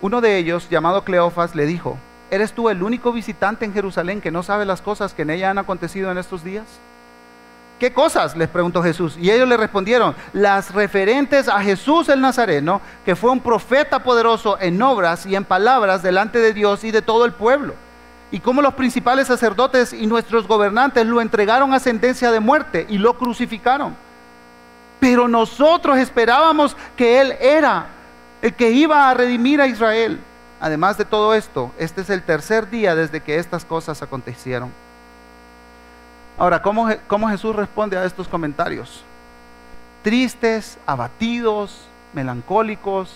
Uno 0.01 0.19
de 0.19 0.37
ellos, 0.37 0.69
llamado 0.69 1.05
Cleofas, 1.05 1.55
le 1.55 1.65
dijo, 1.65 1.97
¿eres 2.29 2.51
tú 2.51 2.69
el 2.69 2.83
único 2.83 3.13
visitante 3.13 3.63
en 3.63 3.73
Jerusalén 3.73 4.19
que 4.19 4.29
no 4.29 4.43
sabe 4.43 4.65
las 4.65 4.81
cosas 4.81 5.13
que 5.13 5.21
en 5.21 5.29
ella 5.29 5.51
han 5.51 5.57
acontecido 5.57 6.11
en 6.11 6.17
estos 6.17 6.43
días? 6.43 6.65
¿Qué 7.81 7.91
cosas? 7.91 8.37
les 8.37 8.47
preguntó 8.47 8.83
Jesús. 8.83 9.17
Y 9.19 9.31
ellos 9.31 9.49
le 9.49 9.57
respondieron, 9.57 10.13
las 10.33 10.71
referentes 10.71 11.47
a 11.47 11.63
Jesús 11.63 12.09
el 12.09 12.21
Nazareno, 12.21 12.79
que 13.03 13.15
fue 13.15 13.31
un 13.31 13.39
profeta 13.39 14.03
poderoso 14.03 14.55
en 14.59 14.79
obras 14.83 15.25
y 15.25 15.35
en 15.35 15.45
palabras 15.45 16.03
delante 16.03 16.37
de 16.37 16.53
Dios 16.53 16.83
y 16.83 16.91
de 16.91 17.01
todo 17.01 17.25
el 17.25 17.31
pueblo. 17.31 17.73
Y 18.29 18.39
cómo 18.39 18.61
los 18.61 18.75
principales 18.75 19.29
sacerdotes 19.29 19.93
y 19.93 20.05
nuestros 20.05 20.47
gobernantes 20.47 21.07
lo 21.07 21.21
entregaron 21.21 21.73
a 21.73 21.79
sentencia 21.79 22.29
de 22.29 22.39
muerte 22.39 22.85
y 22.87 22.99
lo 22.99 23.17
crucificaron. 23.17 23.95
Pero 24.99 25.27
nosotros 25.27 25.97
esperábamos 25.97 26.77
que 26.95 27.19
Él 27.19 27.33
era 27.41 27.87
el 28.43 28.53
que 28.53 28.69
iba 28.69 29.09
a 29.09 29.13
redimir 29.15 29.59
a 29.59 29.65
Israel. 29.65 30.19
Además 30.59 30.99
de 30.99 31.05
todo 31.05 31.33
esto, 31.33 31.71
este 31.79 32.01
es 32.01 32.11
el 32.11 32.21
tercer 32.21 32.69
día 32.69 32.93
desde 32.93 33.21
que 33.21 33.39
estas 33.39 33.65
cosas 33.65 34.03
acontecieron. 34.03 34.71
Ahora, 36.37 36.61
¿cómo, 36.61 37.29
Jesús 37.29 37.55
responde 37.55 37.97
a 37.97 38.05
estos 38.05 38.27
comentarios? 38.27 39.03
Tristes, 40.03 40.77
abatidos, 40.85 41.87
melancólicos. 42.13 43.15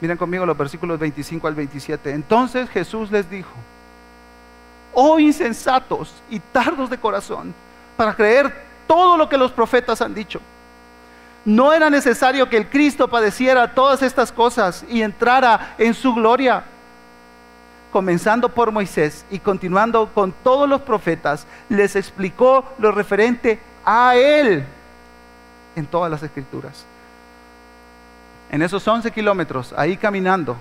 Miren 0.00 0.16
conmigo 0.16 0.46
los 0.46 0.56
versículos 0.56 0.98
25 0.98 1.46
al 1.46 1.54
27. 1.54 2.12
Entonces 2.12 2.70
Jesús 2.70 3.10
les 3.10 3.28
dijo, 3.28 3.50
oh 4.94 5.18
insensatos 5.18 6.14
y 6.30 6.40
tardos 6.40 6.88
de 6.88 6.98
corazón, 6.98 7.54
para 7.96 8.14
creer 8.14 8.64
todo 8.86 9.16
lo 9.18 9.28
que 9.28 9.36
los 9.36 9.52
profetas 9.52 10.00
han 10.00 10.14
dicho. 10.14 10.40
No 11.44 11.72
era 11.72 11.90
necesario 11.90 12.48
que 12.48 12.56
el 12.56 12.68
Cristo 12.68 13.08
padeciera 13.08 13.74
todas 13.74 14.02
estas 14.02 14.32
cosas 14.32 14.84
y 14.88 15.02
entrara 15.02 15.74
en 15.78 15.94
su 15.94 16.14
gloria 16.14 16.64
comenzando 17.92 18.48
por 18.48 18.72
Moisés 18.72 19.24
y 19.30 19.38
continuando 19.38 20.08
con 20.12 20.32
todos 20.44 20.68
los 20.68 20.82
profetas, 20.82 21.46
les 21.68 21.96
explicó 21.96 22.64
lo 22.78 22.92
referente 22.92 23.58
a 23.84 24.14
él 24.16 24.64
en 25.76 25.86
todas 25.86 26.10
las 26.10 26.22
escrituras. 26.22 26.84
En 28.50 28.62
esos 28.62 28.86
11 28.86 29.10
kilómetros, 29.10 29.72
ahí 29.76 29.96
caminando 29.96 30.56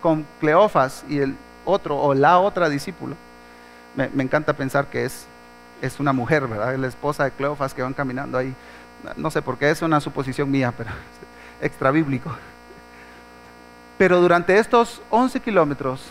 con 0.00 0.26
Cleofas 0.40 1.04
y 1.08 1.18
el 1.18 1.36
otro 1.64 1.98
o 1.98 2.14
la 2.14 2.38
otra 2.38 2.68
discípulo, 2.68 3.16
me, 3.94 4.22
encanta 4.22 4.52
pensar 4.52 4.86
que 4.86 5.04
es 5.04 5.26
es 5.82 6.00
una 6.00 6.12
mujer, 6.12 6.46
¿verdad? 6.46 6.74
La 6.76 6.86
esposa 6.86 7.24
de 7.24 7.30
Cleofas 7.32 7.74
que 7.74 7.82
van 7.82 7.94
caminando 7.94 8.38
ahí. 8.38 8.54
No 9.16 9.30
sé 9.30 9.42
por 9.42 9.58
qué 9.58 9.70
es 9.70 9.82
una 9.82 10.00
suposición 10.00 10.50
mía, 10.50 10.72
pero 10.76 10.90
extra 11.60 11.90
bíblico. 11.90 12.30
Pero 13.98 14.20
durante 14.20 14.58
estos 14.58 15.02
11 15.10 15.40
kilómetros, 15.40 16.02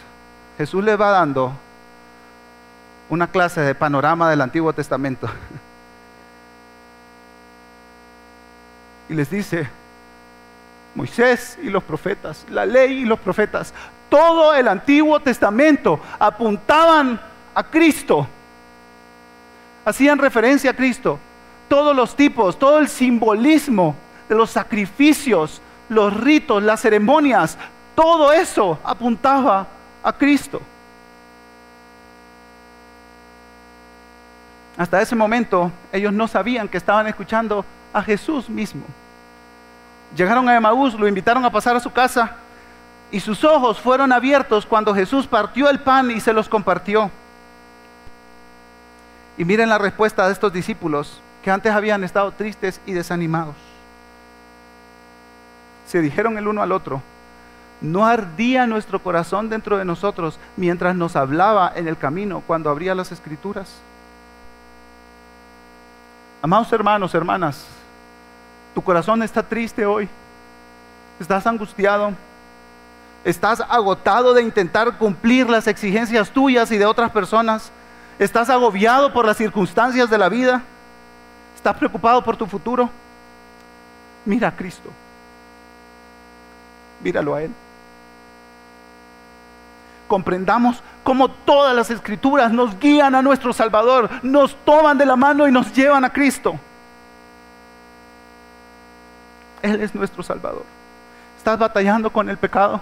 Jesús 0.57 0.83
le 0.83 0.95
va 0.95 1.11
dando 1.11 1.53
una 3.09 3.27
clase 3.27 3.61
de 3.61 3.75
panorama 3.75 4.29
del 4.29 4.41
Antiguo 4.41 4.73
Testamento. 4.73 5.29
Y 9.07 9.13
les 9.13 9.29
dice, 9.29 9.69
Moisés 10.95 11.59
y 11.61 11.69
los 11.69 11.83
profetas, 11.83 12.43
la 12.49 12.65
ley 12.65 13.01
y 13.01 13.05
los 13.05 13.19
profetas, 13.19 13.71
todo 14.09 14.55
el 14.55 14.67
Antiguo 14.67 15.19
Testamento 15.19 15.99
apuntaban 16.17 17.21
a 17.53 17.63
Cristo, 17.65 18.27
hacían 19.85 20.17
referencia 20.17 20.71
a 20.71 20.75
Cristo, 20.75 21.19
todos 21.67 21.95
los 21.95 22.15
tipos, 22.15 22.57
todo 22.57 22.79
el 22.79 22.87
simbolismo 22.87 23.95
de 24.27 24.33
los 24.33 24.49
sacrificios, 24.49 25.61
los 25.87 26.11
ritos, 26.11 26.63
las 26.63 26.81
ceremonias, 26.81 27.59
todo 27.93 28.33
eso 28.33 28.79
apuntaba 28.83 29.67
a 30.05 30.13
Cristo. 30.13 30.61
Hasta 34.77 35.01
ese 35.01 35.15
momento 35.15 35.71
ellos 35.91 36.13
no 36.13 36.27
sabían 36.27 36.67
que 36.67 36.77
estaban 36.77 37.07
escuchando 37.07 37.65
a 37.91 38.03
Jesús 38.03 38.47
mismo. 38.47 38.83
Llegaron 40.15 40.47
a 40.47 40.55
Emaús, 40.55 40.93
lo 40.93 41.07
invitaron 41.07 41.43
a 41.43 41.51
pasar 41.51 41.75
a 41.75 41.79
su 41.79 41.91
casa 41.91 42.35
y 43.09 43.19
sus 43.19 43.43
ojos 43.43 43.79
fueron 43.79 44.11
abiertos 44.11 44.65
cuando 44.65 44.93
Jesús 44.93 45.25
partió 45.25 45.69
el 45.69 45.79
pan 45.79 46.11
y 46.11 46.19
se 46.19 46.33
los 46.33 46.47
compartió. 46.47 47.09
Y 49.37 49.43
miren 49.43 49.69
la 49.69 49.79
respuesta 49.79 50.27
de 50.27 50.33
estos 50.33 50.53
discípulos 50.53 51.19
que 51.43 51.49
antes 51.49 51.73
habían 51.73 52.03
estado 52.03 52.31
tristes 52.31 52.79
y 52.85 52.93
desanimados. 52.93 53.55
Se 55.87 55.99
dijeron 55.99 56.37
el 56.37 56.47
uno 56.47 56.61
al 56.61 56.71
otro, 56.71 57.01
¿No 57.81 58.05
ardía 58.05 58.67
nuestro 58.67 58.99
corazón 58.99 59.49
dentro 59.49 59.77
de 59.77 59.85
nosotros 59.85 60.39
mientras 60.55 60.95
nos 60.95 61.15
hablaba 61.15 61.71
en 61.75 61.87
el 61.87 61.97
camino 61.97 62.41
cuando 62.47 62.69
abría 62.69 62.95
las 62.95 63.11
escrituras? 63.11 63.69
Amados 66.41 66.71
hermanos, 66.71 67.13
hermanas, 67.13 67.65
tu 68.73 68.81
corazón 68.81 69.23
está 69.23 69.43
triste 69.43 69.85
hoy. 69.85 70.07
Estás 71.19 71.45
angustiado. 71.47 72.13
Estás 73.23 73.61
agotado 73.61 74.33
de 74.33 74.43
intentar 74.43 74.97
cumplir 74.97 75.49
las 75.49 75.67
exigencias 75.67 76.29
tuyas 76.29 76.71
y 76.71 76.77
de 76.77 76.85
otras 76.85 77.11
personas. 77.11 77.71
Estás 78.19 78.49
agobiado 78.49 79.11
por 79.11 79.25
las 79.25 79.37
circunstancias 79.37 80.09
de 80.09 80.17
la 80.17 80.29
vida. 80.29 80.61
Estás 81.55 81.75
preocupado 81.75 82.23
por 82.23 82.37
tu 82.37 82.45
futuro. 82.45 82.89
Mira 84.25 84.49
a 84.49 84.55
Cristo. 84.55 84.89
Míralo 87.01 87.35
a 87.35 87.41
Él 87.41 87.51
comprendamos 90.07 90.81
cómo 91.03 91.29
todas 91.29 91.75
las 91.75 91.89
escrituras 91.91 92.51
nos 92.51 92.79
guían 92.79 93.15
a 93.15 93.21
nuestro 93.21 93.53
Salvador, 93.53 94.09
nos 94.23 94.55
toman 94.65 94.97
de 94.97 95.05
la 95.05 95.15
mano 95.15 95.47
y 95.47 95.51
nos 95.51 95.73
llevan 95.73 96.05
a 96.05 96.11
Cristo. 96.11 96.59
Él 99.61 99.81
es 99.81 99.95
nuestro 99.95 100.21
Salvador. 100.21 100.63
¿Estás 101.37 101.57
batallando 101.57 102.09
con 102.11 102.29
el 102.29 102.37
pecado? 102.37 102.81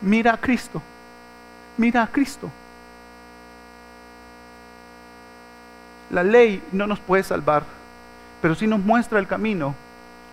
Mira 0.00 0.32
a 0.32 0.36
Cristo. 0.36 0.82
Mira 1.76 2.02
a 2.02 2.06
Cristo. 2.06 2.50
La 6.10 6.24
ley 6.24 6.62
no 6.72 6.86
nos 6.86 6.98
puede 6.98 7.22
salvar, 7.22 7.62
pero 8.42 8.54
sí 8.54 8.66
nos 8.66 8.80
muestra 8.80 9.18
el 9.20 9.28
camino 9.28 9.74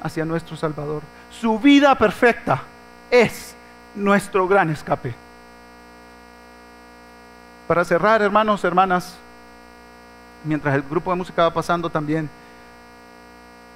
hacia 0.01 0.25
nuestro 0.25 0.57
Salvador. 0.57 1.03
Su 1.29 1.59
vida 1.59 1.93
perfecta 1.95 2.63
es 3.11 3.55
nuestro 3.95 4.47
gran 4.47 4.69
escape. 4.69 5.26
Para 7.67 7.83
cerrar, 7.83 8.21
hermanos, 8.21 8.63
hermanas, 8.63 9.17
mientras 10.45 10.73
el 10.73 10.83
grupo 10.83 11.11
de 11.11 11.17
música 11.17 11.43
va 11.43 11.53
pasando 11.53 11.89
también, 11.89 12.29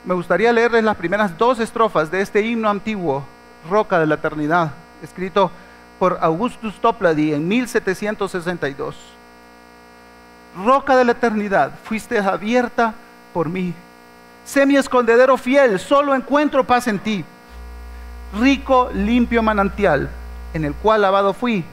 me 0.05 0.13
gustaría 0.13 0.53
leerles 0.53 0.85
las 0.85 0.95
primeras 0.95 1.37
dos 1.37 1.59
estrofas 1.59 2.09
de 2.09 2.21
este 2.21 2.41
himno 2.41 2.69
antiguo, 2.69 3.25
Roca 3.69 3.99
de 3.99 4.07
la 4.07 4.15
Eternidad, 4.15 4.71
escrito 5.03 5.51
por 5.99 6.17
Augustus 6.21 6.79
Toplady 6.79 7.33
en 7.33 7.45
1762. 7.49 8.95
Roca 10.63 10.95
de 10.95 11.03
la 11.03 11.11
Eternidad, 11.11 11.73
fuiste 11.83 12.17
abierta 12.17 12.93
por 13.33 13.49
mí. 13.49 13.73
Sé 14.45 14.65
mi 14.65 14.77
escondedero 14.77 15.35
fiel, 15.37 15.79
solo 15.79 16.15
encuentro 16.15 16.63
paz 16.63 16.87
en 16.87 16.97
ti. 16.97 17.25
Rico, 18.39 18.89
limpio 18.93 19.43
manantial, 19.43 20.09
en 20.53 20.63
el 20.63 20.73
cual 20.75 21.01
lavado 21.01 21.33
fui 21.33 21.65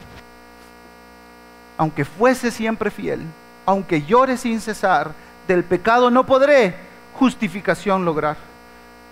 aunque 1.79 2.03
fuese 2.03 2.51
siempre 2.51 2.91
fiel, 2.91 3.21
aunque 3.65 4.01
llore 4.01 4.35
sin 4.35 4.59
cesar, 4.59 5.13
del 5.47 5.63
pecado 5.63 6.11
no 6.11 6.25
podré 6.25 6.75
justificación 7.13 8.03
lograr. 8.03 8.35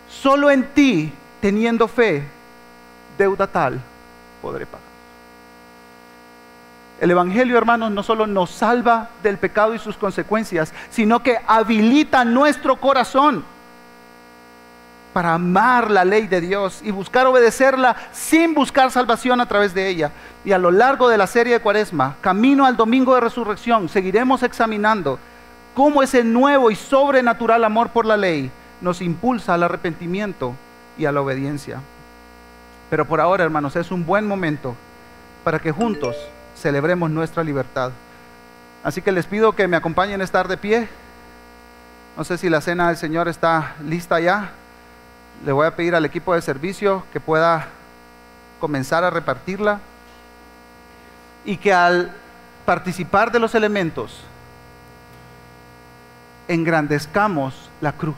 Solo 0.10 0.52
en 0.52 0.74
ti, 0.74 1.14
teniendo 1.40 1.88
fe, 1.88 2.28
deuda 3.18 3.48
tal 3.48 3.80
podré 4.42 4.66
pagar. 4.66 4.86
El 7.00 7.10
Evangelio, 7.12 7.58
hermanos, 7.58 7.90
no 7.92 8.04
solo 8.04 8.28
nos 8.28 8.50
salva 8.50 9.12
del 9.24 9.38
pecado 9.38 9.74
y 9.74 9.80
sus 9.80 9.96
consecuencias, 9.96 10.74
sino 10.90 11.24
que 11.24 11.38
habilita 11.48 12.26
nuestro 12.26 12.76
corazón 12.82 13.46
para 15.14 15.34
amar 15.34 15.90
la 15.90 16.06
ley 16.06 16.28
de 16.28 16.42
Dios 16.42 16.82
y 16.84 16.92
buscar 16.92 17.26
obedecerla 17.26 17.96
sin 18.12 18.54
buscar 18.54 18.92
salvación 18.92 19.42
a 19.42 19.48
través 19.48 19.74
de 19.74 19.88
ella. 19.88 20.12
Y 20.46 20.52
a 20.52 20.58
lo 20.58 20.70
largo 20.70 21.10
de 21.10 21.18
la 21.18 21.28
serie 21.28 21.54
de 21.54 21.60
Cuaresma, 21.60 22.16
camino 22.22 22.66
al 22.66 22.78
domingo 22.78 23.16
de 23.16 23.22
resurrección, 23.22 23.90
seguiremos 23.90 24.44
examinando 24.44 25.18
cómo 25.74 26.04
ese 26.04 26.24
nuevo 26.24 26.72
y 26.72 26.76
sobrenatural 26.76 27.64
amor 27.64 27.90
por 27.90 28.06
la 28.06 28.18
ley 28.18 28.52
nos 28.82 29.02
impulsa 29.02 29.56
al 29.56 29.64
arrepentimiento 29.64 30.54
y 30.98 31.06
a 31.06 31.12
la 31.12 31.22
obediencia. 31.22 31.82
Pero 32.90 33.06
por 33.06 33.20
ahora, 33.20 33.44
hermanos, 33.44 33.76
es 33.76 33.92
un 33.92 34.06
buen 34.06 34.28
momento 34.28 34.76
para 35.44 35.60
que 35.60 35.72
juntos 35.72 36.16
celebremos 36.56 37.10
nuestra 37.10 37.44
libertad. 37.44 37.92
Así 38.84 39.02
que 39.02 39.12
les 39.12 39.26
pido 39.26 39.54
que 39.54 39.68
me 39.68 39.78
acompañen 39.78 40.22
a 40.22 40.24
estar 40.24 40.48
de 40.48 40.58
pie. 40.58 40.88
No 42.16 42.24
sé 42.24 42.38
si 42.38 42.50
la 42.50 42.62
cena 42.62 42.88
del 42.88 42.98
Señor 42.98 43.28
está 43.28 43.76
lista 43.84 44.20
ya 44.20 44.52
le 45.46 45.52
voy 45.52 45.68
a 45.68 45.76
pedir 45.76 45.96
al 45.96 46.06
equipo 46.06 46.34
de 46.34 46.42
servicio 46.42 47.04
que 47.14 47.20
pueda 47.20 47.68
comenzar 48.60 49.04
a 49.04 49.10
repartirla 49.10 49.80
y 51.46 51.58
que 51.58 51.74
al 51.74 52.12
participar 52.66 53.32
de 53.32 53.40
los 53.40 53.56
elementos 53.56 54.20
engrandezcamos 56.48 57.70
la 57.82 57.92
cruz. 57.94 58.16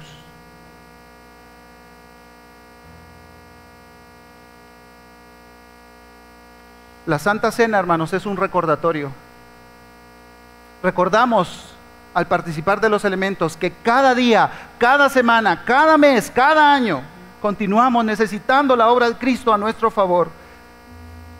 La 7.05 7.17
Santa 7.17 7.51
Cena, 7.51 7.79
hermanos, 7.79 8.13
es 8.13 8.25
un 8.25 8.37
recordatorio. 8.37 9.11
Recordamos 10.83 11.75
al 12.19 12.27
participar 12.27 12.81
de 12.81 12.89
los 12.89 13.05
elementos 13.05 13.55
que 13.55 13.71
cada 13.71 14.13
día, 14.13 14.51
cada 14.77 15.07
semana, 15.07 15.63
cada 15.63 15.97
mes, 15.97 16.29
cada 16.29 16.73
año, 16.73 17.01
continuamos 17.41 18.03
necesitando 18.03 18.75
la 18.75 18.89
obra 18.89 19.09
de 19.09 19.15
Cristo 19.15 19.53
a 19.53 19.57
nuestro 19.57 19.89
favor. 19.89 20.29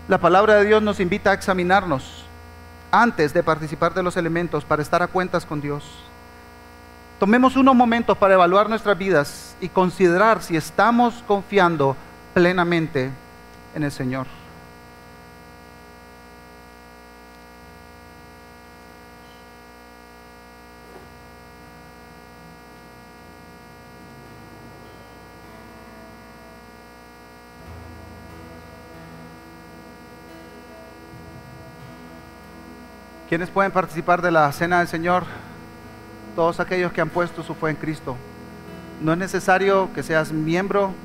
La 0.07 0.17
palabra 0.17 0.55
de 0.55 0.65
Dios 0.65 0.81
nos 0.81 1.01
invita 1.01 1.31
a 1.31 1.33
examinarnos 1.33 2.23
antes 2.91 3.33
de 3.33 3.43
participar 3.43 3.93
de 3.93 4.03
los 4.03 4.15
elementos 4.15 4.63
para 4.63 4.81
estar 4.81 5.03
a 5.03 5.07
cuentas 5.07 5.45
con 5.45 5.59
Dios. 5.59 5.83
Tomemos 7.19 7.57
unos 7.57 7.75
momentos 7.75 8.17
para 8.17 8.35
evaluar 8.35 8.69
nuestras 8.69 8.97
vidas 8.97 9.57
y 9.59 9.67
considerar 9.67 10.41
si 10.41 10.55
estamos 10.55 11.25
confiando 11.27 11.97
plenamente 12.33 13.11
en 13.75 13.83
el 13.83 13.91
Señor. 13.91 14.27
¿Quiénes 33.29 33.51
pueden 33.51 33.71
participar 33.71 34.23
de 34.23 34.31
la 34.31 34.51
cena 34.51 34.79
del 34.79 34.87
Señor? 34.87 35.23
Todos 36.35 36.59
aquellos 36.59 36.91
que 36.91 36.99
han 36.99 37.09
puesto 37.09 37.43
su 37.43 37.53
fe 37.53 37.69
en 37.69 37.75
Cristo. 37.75 38.15
No 39.01 39.13
es 39.13 39.19
necesario 39.19 39.93
que 39.93 40.01
seas 40.01 40.31
miembro 40.31 40.95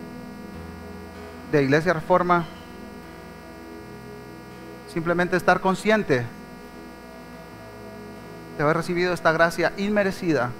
de 1.52 1.62
Iglesia 1.62 1.92
Reforma. 1.92 2.46
Simplemente 4.90 5.36
estar 5.36 5.60
consciente 5.60 6.24
de 8.56 8.62
haber 8.62 8.78
recibido 8.78 9.12
esta 9.12 9.30
gracia 9.30 9.74
inmerecida 9.76 10.50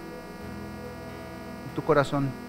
en 1.66 1.74
tu 1.74 1.82
corazón. 1.82 2.43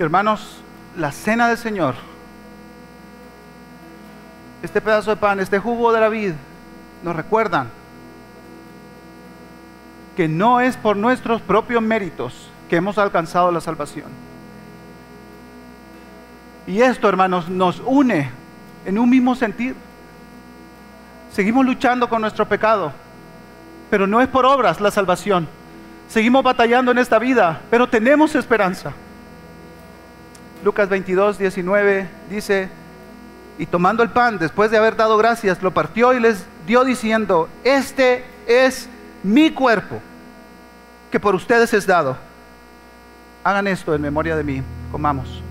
Hermanos, 0.00 0.62
la 0.96 1.12
cena 1.12 1.46
del 1.46 1.58
Señor, 1.58 1.94
este 4.62 4.80
pedazo 4.80 5.10
de 5.10 5.16
pan, 5.16 5.40
este 5.40 5.58
jugo 5.58 5.92
de 5.92 6.00
la 6.00 6.08
vid, 6.08 6.32
nos 7.02 7.14
recuerdan 7.14 7.68
que 10.16 10.26
no 10.26 10.58
es 10.60 10.78
por 10.78 10.96
nuestros 10.96 11.42
propios 11.42 11.82
méritos 11.82 12.48
que 12.70 12.76
hemos 12.76 12.96
alcanzado 12.96 13.52
la 13.52 13.60
salvación. 13.60 14.06
Y 16.66 16.80
esto, 16.80 17.06
hermanos, 17.06 17.50
nos 17.50 17.82
une 17.84 18.30
en 18.86 18.98
un 18.98 19.10
mismo 19.10 19.34
sentir. 19.34 19.76
Seguimos 21.30 21.66
luchando 21.66 22.08
con 22.08 22.22
nuestro 22.22 22.48
pecado, 22.48 22.90
pero 23.90 24.06
no 24.06 24.22
es 24.22 24.28
por 24.28 24.46
obras 24.46 24.80
la 24.80 24.90
salvación. 24.90 25.46
Seguimos 26.08 26.42
batallando 26.42 26.90
en 26.90 26.96
esta 26.96 27.18
vida, 27.18 27.60
pero 27.68 27.86
tenemos 27.86 28.34
esperanza. 28.34 28.94
Lucas 30.64 30.88
22, 30.88 31.38
19 31.38 32.08
dice, 32.28 32.68
y 33.58 33.66
tomando 33.66 34.02
el 34.02 34.10
pan, 34.10 34.38
después 34.38 34.70
de 34.70 34.76
haber 34.76 34.96
dado 34.96 35.16
gracias, 35.16 35.62
lo 35.62 35.70
partió 35.72 36.12
y 36.12 36.20
les 36.20 36.44
dio 36.66 36.84
diciendo, 36.84 37.48
este 37.64 38.24
es 38.46 38.88
mi 39.22 39.50
cuerpo, 39.50 40.00
que 41.10 41.20
por 41.20 41.34
ustedes 41.34 41.72
es 41.74 41.86
dado. 41.86 42.16
Hagan 43.44 43.66
esto 43.66 43.94
en 43.94 44.02
memoria 44.02 44.36
de 44.36 44.44
mí, 44.44 44.62
comamos. 44.92 45.42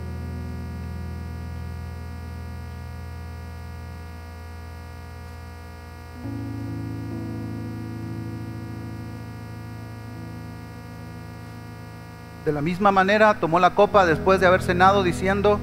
De 12.50 12.54
la 12.54 12.62
misma 12.64 12.92
manera 12.92 13.36
tomó 13.40 13.60
la 13.60 13.76
copa 13.76 14.08
después 14.08 14.40
de 14.40 14.48
haber 14.48 14.64
cenado 14.64 15.04
diciendo, 15.04 15.60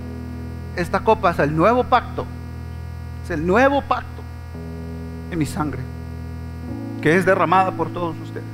esta 0.76 1.00
copa 1.00 1.32
es 1.32 1.40
el 1.40 1.56
nuevo 1.56 1.82
pacto, 1.82 2.24
es 3.24 3.30
el 3.30 3.44
nuevo 3.44 3.82
pacto 3.82 4.22
en 5.32 5.36
mi 5.36 5.46
sangre, 5.46 5.80
que 7.02 7.16
es 7.16 7.26
derramada 7.26 7.72
por 7.72 7.92
todos 7.92 8.14
ustedes. 8.22 8.44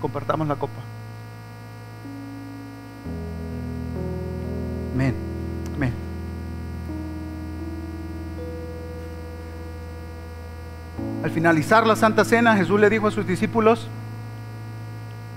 Compartamos 0.00 0.48
la 0.48 0.56
copa. 0.56 0.80
Amén, 4.94 5.14
amén. 5.74 5.92
Al 11.22 11.30
finalizar 11.32 11.86
la 11.86 11.96
Santa 11.96 12.24
Cena, 12.24 12.56
Jesús 12.56 12.80
le 12.80 12.88
dijo 12.88 13.08
a 13.08 13.10
sus 13.10 13.26
discípulos, 13.26 13.90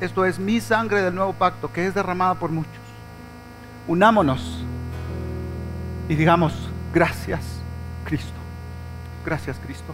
esto 0.02 0.26
es 0.26 0.40
mi 0.40 0.62
sangre 0.62 1.02
del 1.02 1.16
nuevo 1.16 1.34
pacto, 1.34 1.72
que 1.72 1.86
es 1.86 1.94
derramada 1.94 2.36
por 2.36 2.52
muchos. 2.52 2.72
Unámonos 3.88 4.64
y 6.08 6.16
digamos, 6.16 6.54
gracias 6.94 7.42
Cristo, 8.06 8.40
gracias 9.26 9.60
Cristo. 9.66 9.94